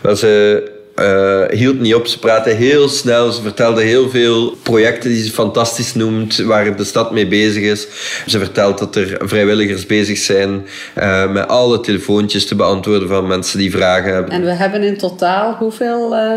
Wel, 0.00 0.16
ze 0.16 0.80
uh, 0.96 1.58
hield 1.58 1.80
niet 1.80 1.94
op. 1.94 2.06
Ze 2.06 2.18
praatte 2.18 2.50
heel 2.50 2.88
snel. 2.88 3.32
Ze 3.32 3.42
vertelde 3.42 3.82
heel 3.82 4.10
veel 4.10 4.56
projecten 4.62 5.10
die 5.10 5.24
ze 5.24 5.30
fantastisch 5.30 5.94
noemt, 5.94 6.36
waar 6.36 6.76
de 6.76 6.84
stad 6.84 7.12
mee 7.12 7.26
bezig 7.26 7.62
is. 7.62 7.86
Ze 8.26 8.38
vertelt 8.38 8.78
dat 8.78 8.96
er 8.96 9.18
vrijwilligers 9.20 9.86
bezig 9.86 10.18
zijn 10.18 10.66
uh, 10.98 11.32
met 11.32 11.48
alle 11.48 11.80
telefoontjes 11.80 12.46
te 12.46 12.54
beantwoorden 12.54 13.08
van 13.08 13.26
mensen 13.26 13.58
die 13.58 13.70
vragen 13.70 14.12
hebben. 14.12 14.32
En 14.32 14.44
we 14.44 14.52
hebben 14.52 14.82
in 14.82 14.98
totaal 14.98 15.54
hoeveel 15.54 16.14
uh, 16.16 16.36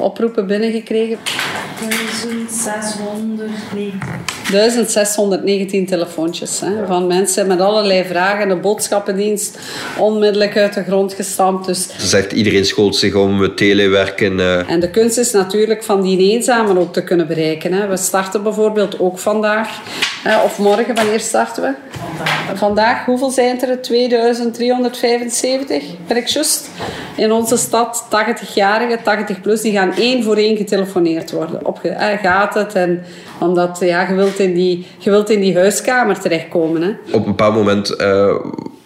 oproepen 0.00 0.46
binnengekregen? 0.46 1.18
1619. 1.80 3.98
1619 4.50 5.86
telefoontjes 5.86 6.60
hè, 6.60 6.86
van 6.86 7.06
mensen 7.06 7.46
met 7.46 7.60
allerlei 7.60 8.04
vragen. 8.04 8.48
De 8.48 8.56
boodschappendienst 8.56 9.58
onmiddellijk 9.98 10.56
uit 10.56 10.74
de 10.74 10.82
grond 10.82 11.14
gestampt. 11.14 11.66
Dus. 11.66 11.88
Ze 11.98 12.06
zegt 12.06 12.32
iedereen 12.32 12.64
schoolt 12.64 12.96
zich 12.96 13.14
om 13.14 13.54
telewerken. 13.54 14.38
Uh... 14.38 14.70
En 14.70 14.80
de 14.80 14.90
kunst 14.90 15.18
is 15.18 15.30
natuurlijk 15.30 15.82
van 15.82 16.02
die 16.02 16.32
eenzamen 16.32 16.78
ook 16.78 16.92
te 16.92 17.04
kunnen 17.04 17.26
bereiken. 17.26 17.72
Hè. 17.72 17.88
We 17.88 17.96
starten 17.96 18.42
bijvoorbeeld 18.42 19.00
ook 19.00 19.18
vandaag. 19.18 19.68
Hè, 20.22 20.42
of 20.42 20.58
morgen, 20.58 20.94
wanneer 20.94 21.20
starten 21.20 21.62
we? 21.62 21.72
Vandaag. 21.90 22.58
Vandaag, 22.58 23.04
hoeveel 23.04 23.30
zijn 23.30 23.60
er? 23.60 23.82
2375, 23.82 25.84
ben 26.06 26.16
ik? 26.16 26.38
In 27.16 27.32
onze 27.32 27.56
stad, 27.56 28.06
80-jarigen, 28.08 29.02
80 29.02 29.40
plus, 29.40 29.60
die 29.60 29.72
gaan 29.72 29.92
één 29.92 30.22
voor 30.22 30.36
één 30.36 30.56
getelefoneerd 30.56 31.30
worden. 31.30 31.66
Op, 31.66 31.82
eh, 31.82 32.18
gaat 32.22 32.54
het? 32.54 32.74
En 32.74 33.04
omdat 33.40 33.78
ja, 33.80 34.08
je, 34.08 34.14
wilt 34.14 34.38
in 34.38 34.54
die, 34.54 34.86
je 34.98 35.10
wilt 35.10 35.30
in 35.30 35.40
die 35.40 35.54
huiskamer 35.54 36.20
terechtkomen. 36.20 36.82
Hè? 36.82 36.88
Op 37.12 37.20
een 37.20 37.24
bepaald 37.24 37.54
moment 37.54 38.00
uh, 38.00 38.34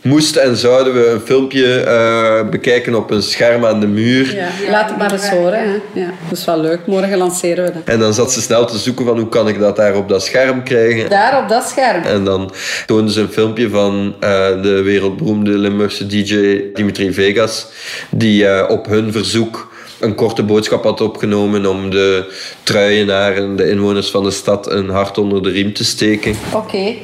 moesten 0.04 0.42
en 0.42 0.56
zouden 0.56 0.94
we 0.94 1.08
een 1.08 1.20
filmpje 1.20 1.84
uh, 1.86 2.50
bekijken 2.50 2.94
op 2.94 3.10
een 3.10 3.22
scherm 3.22 3.64
aan 3.64 3.80
de 3.80 3.86
muur. 3.86 4.34
Ja. 4.34 4.48
Laat 4.70 4.88
het 4.88 4.98
maar 4.98 5.12
eens 5.12 5.28
horen. 5.28 5.58
Hè? 5.58 6.00
Ja, 6.00 6.10
dat 6.28 6.38
is 6.38 6.44
wel 6.44 6.60
leuk. 6.60 6.86
Morgen 6.86 7.16
lanceren 7.16 7.64
we 7.64 7.72
dat. 7.72 7.82
En 7.84 7.98
dan 7.98 8.14
zat 8.14 8.32
ze 8.32 8.40
snel 8.40 8.66
te 8.66 8.78
zoeken 8.78 9.04
van 9.04 9.18
hoe 9.18 9.28
kan 9.28 9.48
ik 9.48 9.58
dat 9.58 9.76
daar 9.76 9.96
op 9.96 10.08
dat 10.08 10.24
scherm 10.24 10.62
krijgen. 10.62 11.10
Daar 11.10 11.42
op 11.42 11.48
dat 11.48 11.64
scherm. 11.68 12.02
En 12.02 12.24
dan 12.24 12.52
toonden 12.86 13.12
ze 13.12 13.20
een 13.20 13.32
filmpje 13.32 13.68
van 13.68 14.14
uh, 14.20 14.62
de 14.62 14.82
wereldberoemde 14.82 15.50
Limburgse 15.50 16.06
DJ 16.06 16.60
Dimitri 16.74 17.12
Vegas, 17.12 17.66
die 18.10 18.68
op 18.68 18.86
hun 18.86 19.12
verzoek 19.12 19.72
een 20.00 20.14
korte 20.14 20.42
boodschap 20.42 20.84
had 20.84 21.00
opgenomen 21.00 21.66
om 21.66 21.90
de 21.90 22.32
truienaren, 22.62 23.56
de 23.56 23.70
inwoners 23.70 24.10
van 24.10 24.24
de 24.24 24.30
stad, 24.30 24.70
een 24.70 24.88
hart 24.88 25.18
onder 25.18 25.42
de 25.42 25.50
riem 25.50 25.72
te 25.72 25.84
steken. 25.84 26.34
Oké. 26.52 26.56
Okay. 26.56 27.00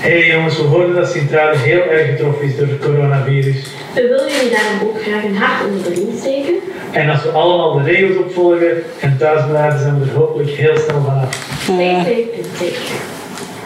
Hey 0.00 0.26
jongens, 0.26 0.56
we 0.56 0.62
hoorden 0.62 0.94
dat 0.94 1.10
Sint-Truiden 1.10 1.60
heel 1.60 1.82
erg 1.82 2.10
getroffen 2.10 2.46
is 2.46 2.56
door 2.56 2.66
het 2.66 2.78
coronavirus. 2.78 3.56
We 3.94 4.02
willen 4.02 4.32
jullie 4.32 4.50
daarom 4.50 4.88
ook 4.88 5.02
graag 5.02 5.24
een 5.24 5.36
hart 5.36 5.66
onder 5.66 5.82
de 5.82 5.94
riem 5.94 6.18
steken. 6.18 6.54
En 6.92 7.10
als 7.10 7.22
we 7.22 7.28
allemaal 7.28 7.72
de 7.72 7.90
regels 7.90 8.16
opvolgen 8.16 8.82
en 9.00 9.16
thuis 9.18 9.44
blijven, 9.50 9.80
zijn 9.80 10.00
we 10.00 10.10
er 10.10 10.16
hopelijk 10.16 10.50
heel 10.50 10.76
snel 10.76 11.02
vanaf. 11.02 11.56
Stay 11.62 11.94
safe 11.94 12.30
en 12.32 12.50
take 12.58 12.78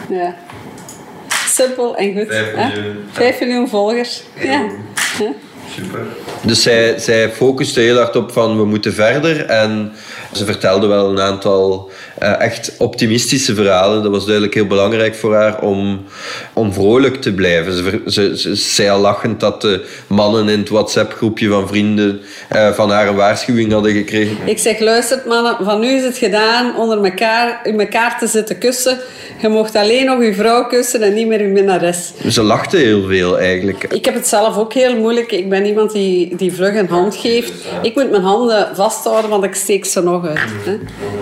Ja. 0.09 0.35
Simpel 1.47 1.95
en 1.95 2.13
goed. 2.13 2.27
Vijf 2.27 2.55
miljoen, 2.55 2.97
Vijf 3.11 3.39
miljoen 3.39 3.69
volgers. 3.69 4.23
Ja. 4.39 4.69
ja. 5.19 5.33
Super. 5.75 5.99
Dus 6.41 6.63
zij, 6.63 6.99
zij 6.99 7.29
focuste 7.29 7.79
heel 7.79 7.97
hard 7.97 8.15
op 8.15 8.31
van 8.31 8.57
we 8.57 8.65
moeten 8.65 8.93
verder. 8.93 9.45
En 9.45 9.91
ze 10.31 10.45
vertelde 10.45 10.87
wel 10.87 11.09
een 11.09 11.19
aantal 11.19 11.91
uh, 12.23 12.41
echt 12.41 12.75
optimistische 12.77 13.55
verhalen. 13.55 14.03
Dat 14.03 14.11
was 14.11 14.23
duidelijk 14.23 14.53
heel 14.53 14.67
belangrijk 14.67 15.15
voor 15.15 15.35
haar 15.35 15.61
om, 15.61 16.03
om 16.53 16.73
vrolijk 16.73 17.21
te 17.21 17.33
blijven. 17.33 17.73
Ze, 17.73 18.01
ze, 18.07 18.37
ze 18.37 18.55
zei 18.55 18.89
al 18.89 18.99
lachend 18.99 19.39
dat 19.39 19.61
de 19.61 19.85
mannen 20.07 20.49
in 20.49 20.59
het 20.59 20.69
WhatsApp-groepje 20.69 21.49
van 21.49 21.67
vrienden 21.67 22.19
uh, 22.55 22.71
van 22.71 22.91
haar 22.91 23.07
een 23.07 23.15
waarschuwing 23.15 23.71
hadden 23.71 23.91
gekregen. 23.91 24.37
Ik 24.45 24.57
zeg, 24.57 24.79
luistert 24.79 25.25
mannen, 25.25 25.57
van 25.61 25.79
nu 25.79 25.87
is 25.87 26.03
het 26.03 26.17
gedaan 26.17 26.77
onder 26.77 27.03
elkaar, 27.03 27.59
in 27.63 27.79
elkaar 27.79 28.19
te 28.19 28.27
zitten 28.27 28.57
kussen. 28.57 28.97
Je 29.41 29.49
mocht 29.49 29.75
alleen 29.75 30.05
nog 30.05 30.23
je 30.23 30.33
vrouw 30.33 30.67
kussen 30.67 31.01
en 31.01 31.13
niet 31.13 31.27
meer 31.27 31.41
je 31.41 31.47
minnares. 31.47 32.11
Ze 32.29 32.43
lachte 32.43 32.77
heel 32.77 33.07
veel 33.07 33.39
eigenlijk. 33.39 33.83
Ik 33.83 34.05
heb 34.05 34.13
het 34.13 34.27
zelf 34.27 34.57
ook 34.57 34.73
heel 34.73 34.97
moeilijk. 34.97 35.31
Ik 35.31 35.49
ben 35.49 35.65
iemand 35.65 35.91
die, 35.91 36.35
die 36.35 36.53
vlug 36.53 36.75
een 36.75 36.89
hand 36.89 37.15
geeft. 37.15 37.51
Ik 37.81 37.95
moet 37.95 38.11
mijn 38.11 38.23
handen 38.23 38.75
vasthouden, 38.75 39.29
want 39.29 39.43
ik 39.43 39.55
steek 39.55 39.85
ze 39.85 40.01
nog 40.01 40.27
uit. 40.27 40.39
Hè. 40.65 40.77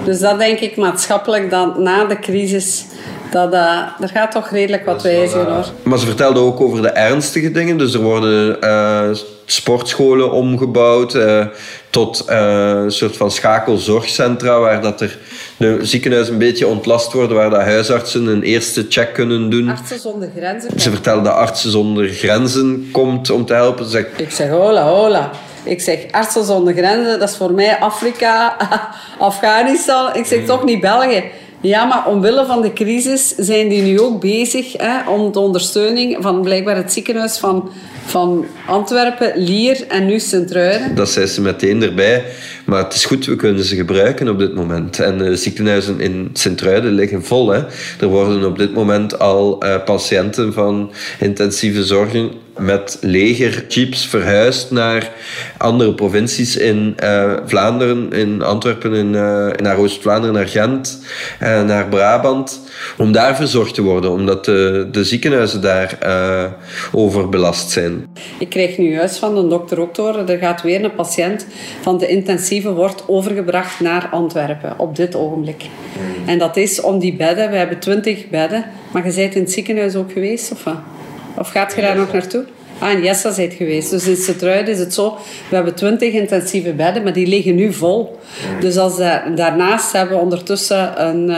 Dus 0.06 0.20
dat 0.20 0.38
denk 0.40 0.60
ik 0.60 0.76
maatschappelijk 0.84 1.50
dat 1.50 1.80
na 1.80 2.06
de 2.06 2.20
crisis 2.20 2.86
dat, 3.32 3.54
uh, 3.54 3.80
er 4.00 4.10
gaat 4.10 4.32
toch 4.32 4.50
redelijk 4.50 4.86
wat 4.86 5.02
wijzigen 5.02 5.54
hoor. 5.54 5.66
Maar 5.84 6.00
ze 6.00 6.06
vertelde 6.06 6.40
ook 6.40 6.62
over 6.62 6.82
de 6.82 6.90
ernstige 6.90 7.52
dingen. 7.52 7.78
Dus 7.78 7.94
er 7.94 8.02
worden 8.02 8.58
uh, 8.64 9.10
sportscholen 9.46 10.32
omgebouwd 10.32 11.16
uh, 11.16 11.46
tot 11.90 12.24
een 12.28 12.92
soort 12.92 13.18
van 13.18 13.32
schakelzorgcentra 13.32 14.60
waar 14.60 14.82
dat 14.82 15.02
er 15.02 15.18
de 15.58 15.80
ziekenhuizen 15.82 16.34
een 16.34 16.40
beetje 16.40 16.68
ontlast 16.68 17.14
worden, 17.14 17.38
waar 17.38 17.50
de 17.50 17.56
huisartsen 17.56 18.28
een 18.28 18.44
eerste 18.44 18.86
check 18.90 19.14
kunnen 19.14 19.50
doen. 19.50 19.70
Artsen 19.70 20.00
zonder 20.00 20.30
grenzen. 20.38 20.80
Ze 20.80 20.90
vertelde 20.90 21.24
dat 21.24 21.34
Artsen 21.34 21.72
zonder 21.72 22.10
grenzen 22.10 22.90
komt 22.92 23.30
om 23.30 23.46
te 23.46 23.54
helpen. 23.54 23.86
Ze 23.86 24.08
Ik 24.18 24.32
zeg 24.32 24.50
hola 24.50 24.84
hola. 24.84 25.32
Ik 25.64 25.82
zeg, 25.82 26.00
artsen 26.12 26.46
zonder 26.46 26.74
grenzen, 26.74 27.20
dat 27.20 27.30
is 27.30 27.38
voor 27.38 27.52
mij 27.52 27.80
Afrika, 27.80 28.58
Afghanistan. 29.20 30.16
Ik 30.16 30.26
zeg 30.26 30.46
toch 30.46 30.64
niet 30.64 30.82
België. 30.82 31.24
Ja, 31.64 31.86
maar 31.86 32.08
omwille 32.08 32.46
van 32.46 32.62
de 32.62 32.74
crisis 32.74 33.36
zijn 33.38 33.70
die 33.70 33.82
nu 33.82 34.00
ook 34.00 34.22
bezig 34.22 34.74
hè, 34.78 35.10
om 35.10 35.32
de 35.32 35.40
ondersteuning 35.40 36.18
van 36.20 36.42
blijkbaar 36.42 36.76
het 36.76 36.94
ziekenhuis 36.94 37.38
van, 37.38 37.72
van 38.06 38.46
Antwerpen, 38.68 39.32
Lier 39.36 39.88
en 39.88 40.06
nu 40.06 40.20
Sint-Truiden. 40.20 40.96
Dat 40.96 41.10
zei 41.10 41.26
ze 41.26 41.42
meteen 41.42 41.82
erbij. 41.82 42.26
Maar 42.74 42.84
het 42.84 42.94
is 42.94 43.06
goed, 43.06 43.26
we 43.26 43.36
kunnen 43.36 43.64
ze 43.64 43.76
gebruiken 43.76 44.30
op 44.30 44.40
dit 44.40 44.54
moment. 44.54 45.00
En 45.00 45.18
de 45.18 45.36
ziekenhuizen 45.36 46.00
in 46.00 46.30
Sint-Truiden 46.34 46.92
liggen 46.92 47.24
vol. 47.24 47.50
Hè. 47.50 47.64
Er 48.00 48.08
worden 48.08 48.46
op 48.46 48.58
dit 48.58 48.74
moment 48.74 49.20
al 49.20 49.66
uh, 49.66 49.84
patiënten 49.84 50.54
van 50.54 50.92
intensieve 51.20 51.84
zorgen 51.86 52.32
met 52.58 52.98
legerjeeps 53.02 54.08
verhuisd 54.08 54.72
naar 54.72 55.12
andere 55.58 55.94
provincies 55.94 56.58
in 56.58 56.96
uh, 57.04 57.34
Vlaanderen, 57.46 58.12
in 58.12 58.42
Antwerpen, 58.42 58.94
in, 58.94 59.10
naar 59.62 59.78
Oost-Vlaanderen, 59.78 60.36
naar 60.36 60.48
Gent, 60.48 61.00
naar 61.40 61.88
Brabant, 61.88 62.60
om 62.98 63.12
daar 63.12 63.36
verzorgd 63.36 63.74
te 63.74 63.82
worden, 63.82 64.12
omdat 64.12 64.46
de, 64.46 64.88
de 64.92 65.04
ziekenhuizen 65.04 65.62
daar 65.62 65.98
overbelast 66.92 67.70
zijn. 67.70 68.06
Ik 68.40 68.50
krijg 68.50 68.78
nu 68.78 68.92
juist 68.92 69.18
van 69.18 69.36
de 69.36 69.48
dokter 69.48 69.80
ook 69.80 69.96
door, 69.96 70.30
er 70.30 70.38
gaat 70.38 70.62
weer 70.62 70.84
een 70.84 70.96
patiënt 70.96 71.46
van 71.82 71.98
de 71.98 72.08
intensieve 72.08 72.74
wordt 72.74 73.04
overgebracht 73.08 73.80
naar 73.80 74.10
Antwerpen 74.12 74.74
op 74.78 74.96
dit 74.96 75.16
ogenblik. 75.16 75.64
En 76.26 76.40
dat 76.40 76.58
is 76.58 76.82
om 76.82 77.00
die 77.00 77.16
bedden, 77.16 77.50
we 77.50 77.56
hebben 77.56 77.80
twintig 77.80 78.30
bedden, 78.30 78.66
maar 78.92 79.08
je 79.08 79.14
bent 79.14 79.36
in 79.36 79.42
het 79.42 79.52
ziekenhuis 79.52 79.96
ook 79.96 80.12
geweest, 80.12 80.52
of 80.52 80.64
wat? 80.64 80.78
Of 81.38 81.50
gaat 81.50 81.76
je 81.76 81.82
daar 81.82 81.96
nog 81.98 82.14
naartoe? 82.14 82.44
Ah, 82.80 82.92
in 82.92 83.04
Jessa 83.04 83.32
zijt 83.32 83.54
geweest. 83.54 83.90
Dus 83.90 84.08
in 84.08 84.16
Sint-Truiden 84.16 84.74
is 84.74 84.80
het 84.80 84.94
zo, 84.94 85.18
we 85.50 85.56
hebben 85.56 85.74
20 85.76 86.14
intensieve 86.14 86.74
bedden, 86.74 87.04
maar 87.04 87.14
die 87.14 87.28
liggen 87.28 87.56
nu 87.56 87.74
vol. 87.74 88.20
Dus 88.60 88.78
als 88.78 88.98
da- 88.98 89.24
daarnaast 89.36 89.92
hebben 89.92 90.18
we 90.18 90.24
ondertussen 90.24 91.06
een 91.08 91.30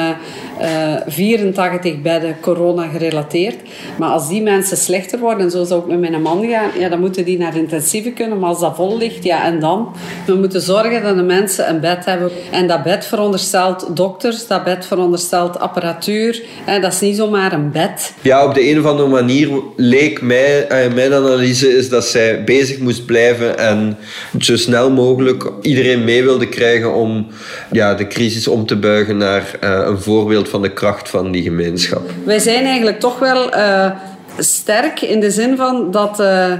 eh, 0.60 0.76
eh, 0.76 1.02
84 1.08 2.02
bedden 2.02 2.36
corona 2.42 2.88
gerelateerd. 2.88 3.56
Maar 3.98 4.10
als 4.10 4.30
die 4.30 4.42
mensen 4.42 4.78
slechter 4.78 5.20
worden, 5.20 5.46
en 5.46 5.52
zo 5.52 5.64
zou 5.64 5.82
ik 5.82 5.88
met 5.88 6.00
mijn 6.00 6.22
man 6.22 6.50
gaan, 6.50 6.70
ja, 6.80 6.90
dan 6.90 7.00
moeten 7.00 7.26
die 7.26 7.38
naar 7.38 7.58
intensieve 7.58 8.10
kunnen. 8.12 8.40
Maar 8.40 8.50
als 8.50 8.60
dat 8.60 8.76
vol 8.76 8.98
ligt, 8.98 9.24
ja, 9.24 9.46
en 9.46 9.60
dan? 9.60 9.96
We 10.26 10.34
moeten 10.34 10.62
zorgen 10.62 11.04
dat 11.04 11.16
de 11.16 11.24
mensen 11.24 11.70
een 11.70 11.80
bed 11.80 12.06
hebben. 12.06 12.30
En 12.52 12.68
dat 12.68 12.84
bed 12.84 13.06
veronderstelt 13.06 13.96
dokters, 13.96 14.48
dat 14.48 14.64
bed 14.64 14.86
veronderstelt 14.86 15.60
apparatuur. 15.60 16.42
En 16.66 16.82
dat 16.82 16.94
is 16.94 17.00
niet 17.00 17.16
zomaar 17.16 17.54
een 17.54 17.72
bed. 17.72 18.14
Ja, 18.22 18.46
op 18.46 18.54
de 18.54 18.70
een 18.70 18.80
of 18.80 18.86
andere 18.86 19.10
manier 19.10 19.50
leek 19.76 20.22
mij, 20.22 20.68
eh, 20.68 20.94
mijn 20.94 21.14
analyse 21.14 21.78
is 21.78 21.90
dat 21.90 22.06
zij 22.06 22.44
bezig 22.44 22.80
moest 22.80 23.06
blijven 23.06 23.58
en 23.58 23.98
zo 24.40 24.56
snel 24.56 24.92
mogelijk 24.92 25.52
iedereen 25.62 26.04
mee 26.04 26.24
wilde 26.24 26.50
krijgen 26.50 26.94
om 26.94 27.28
ja, 27.72 27.94
de 27.94 28.08
crisis 28.08 28.48
om 28.48 28.66
te 28.66 28.76
buigen 28.76 29.18
naar 29.18 29.58
eh, 29.60 29.82
een 29.86 30.00
voorbeeld 30.00 30.45
van 30.50 30.62
de 30.62 30.74
kracht 30.74 31.10
van 31.10 31.32
die 31.32 31.44
gemeenschap. 31.44 32.10
Wij 32.24 32.40
zijn 32.40 32.66
eigenlijk 32.66 33.00
toch 33.00 33.20
wel 33.20 33.52
eh, 33.52 33.92
sterk 34.38 35.02
in 35.02 35.20
de 35.20 35.32
zin 35.32 35.58
van 35.58 35.92
dat, 35.92 36.20
eh, 36.20 36.54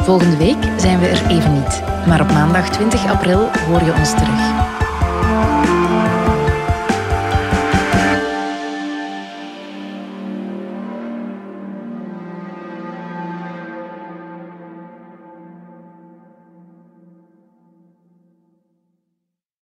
Volgende 0.02 0.36
week 0.36 0.64
zijn 0.76 0.98
we 0.98 1.06
er 1.06 1.26
even 1.30 1.52
niet, 1.52 1.82
maar 2.06 2.20
op 2.20 2.32
maandag 2.32 2.70
20 2.70 3.06
april 3.06 3.50
hoor 3.66 3.84
je 3.84 3.94
ons 3.98 4.10
terug. 4.10 4.77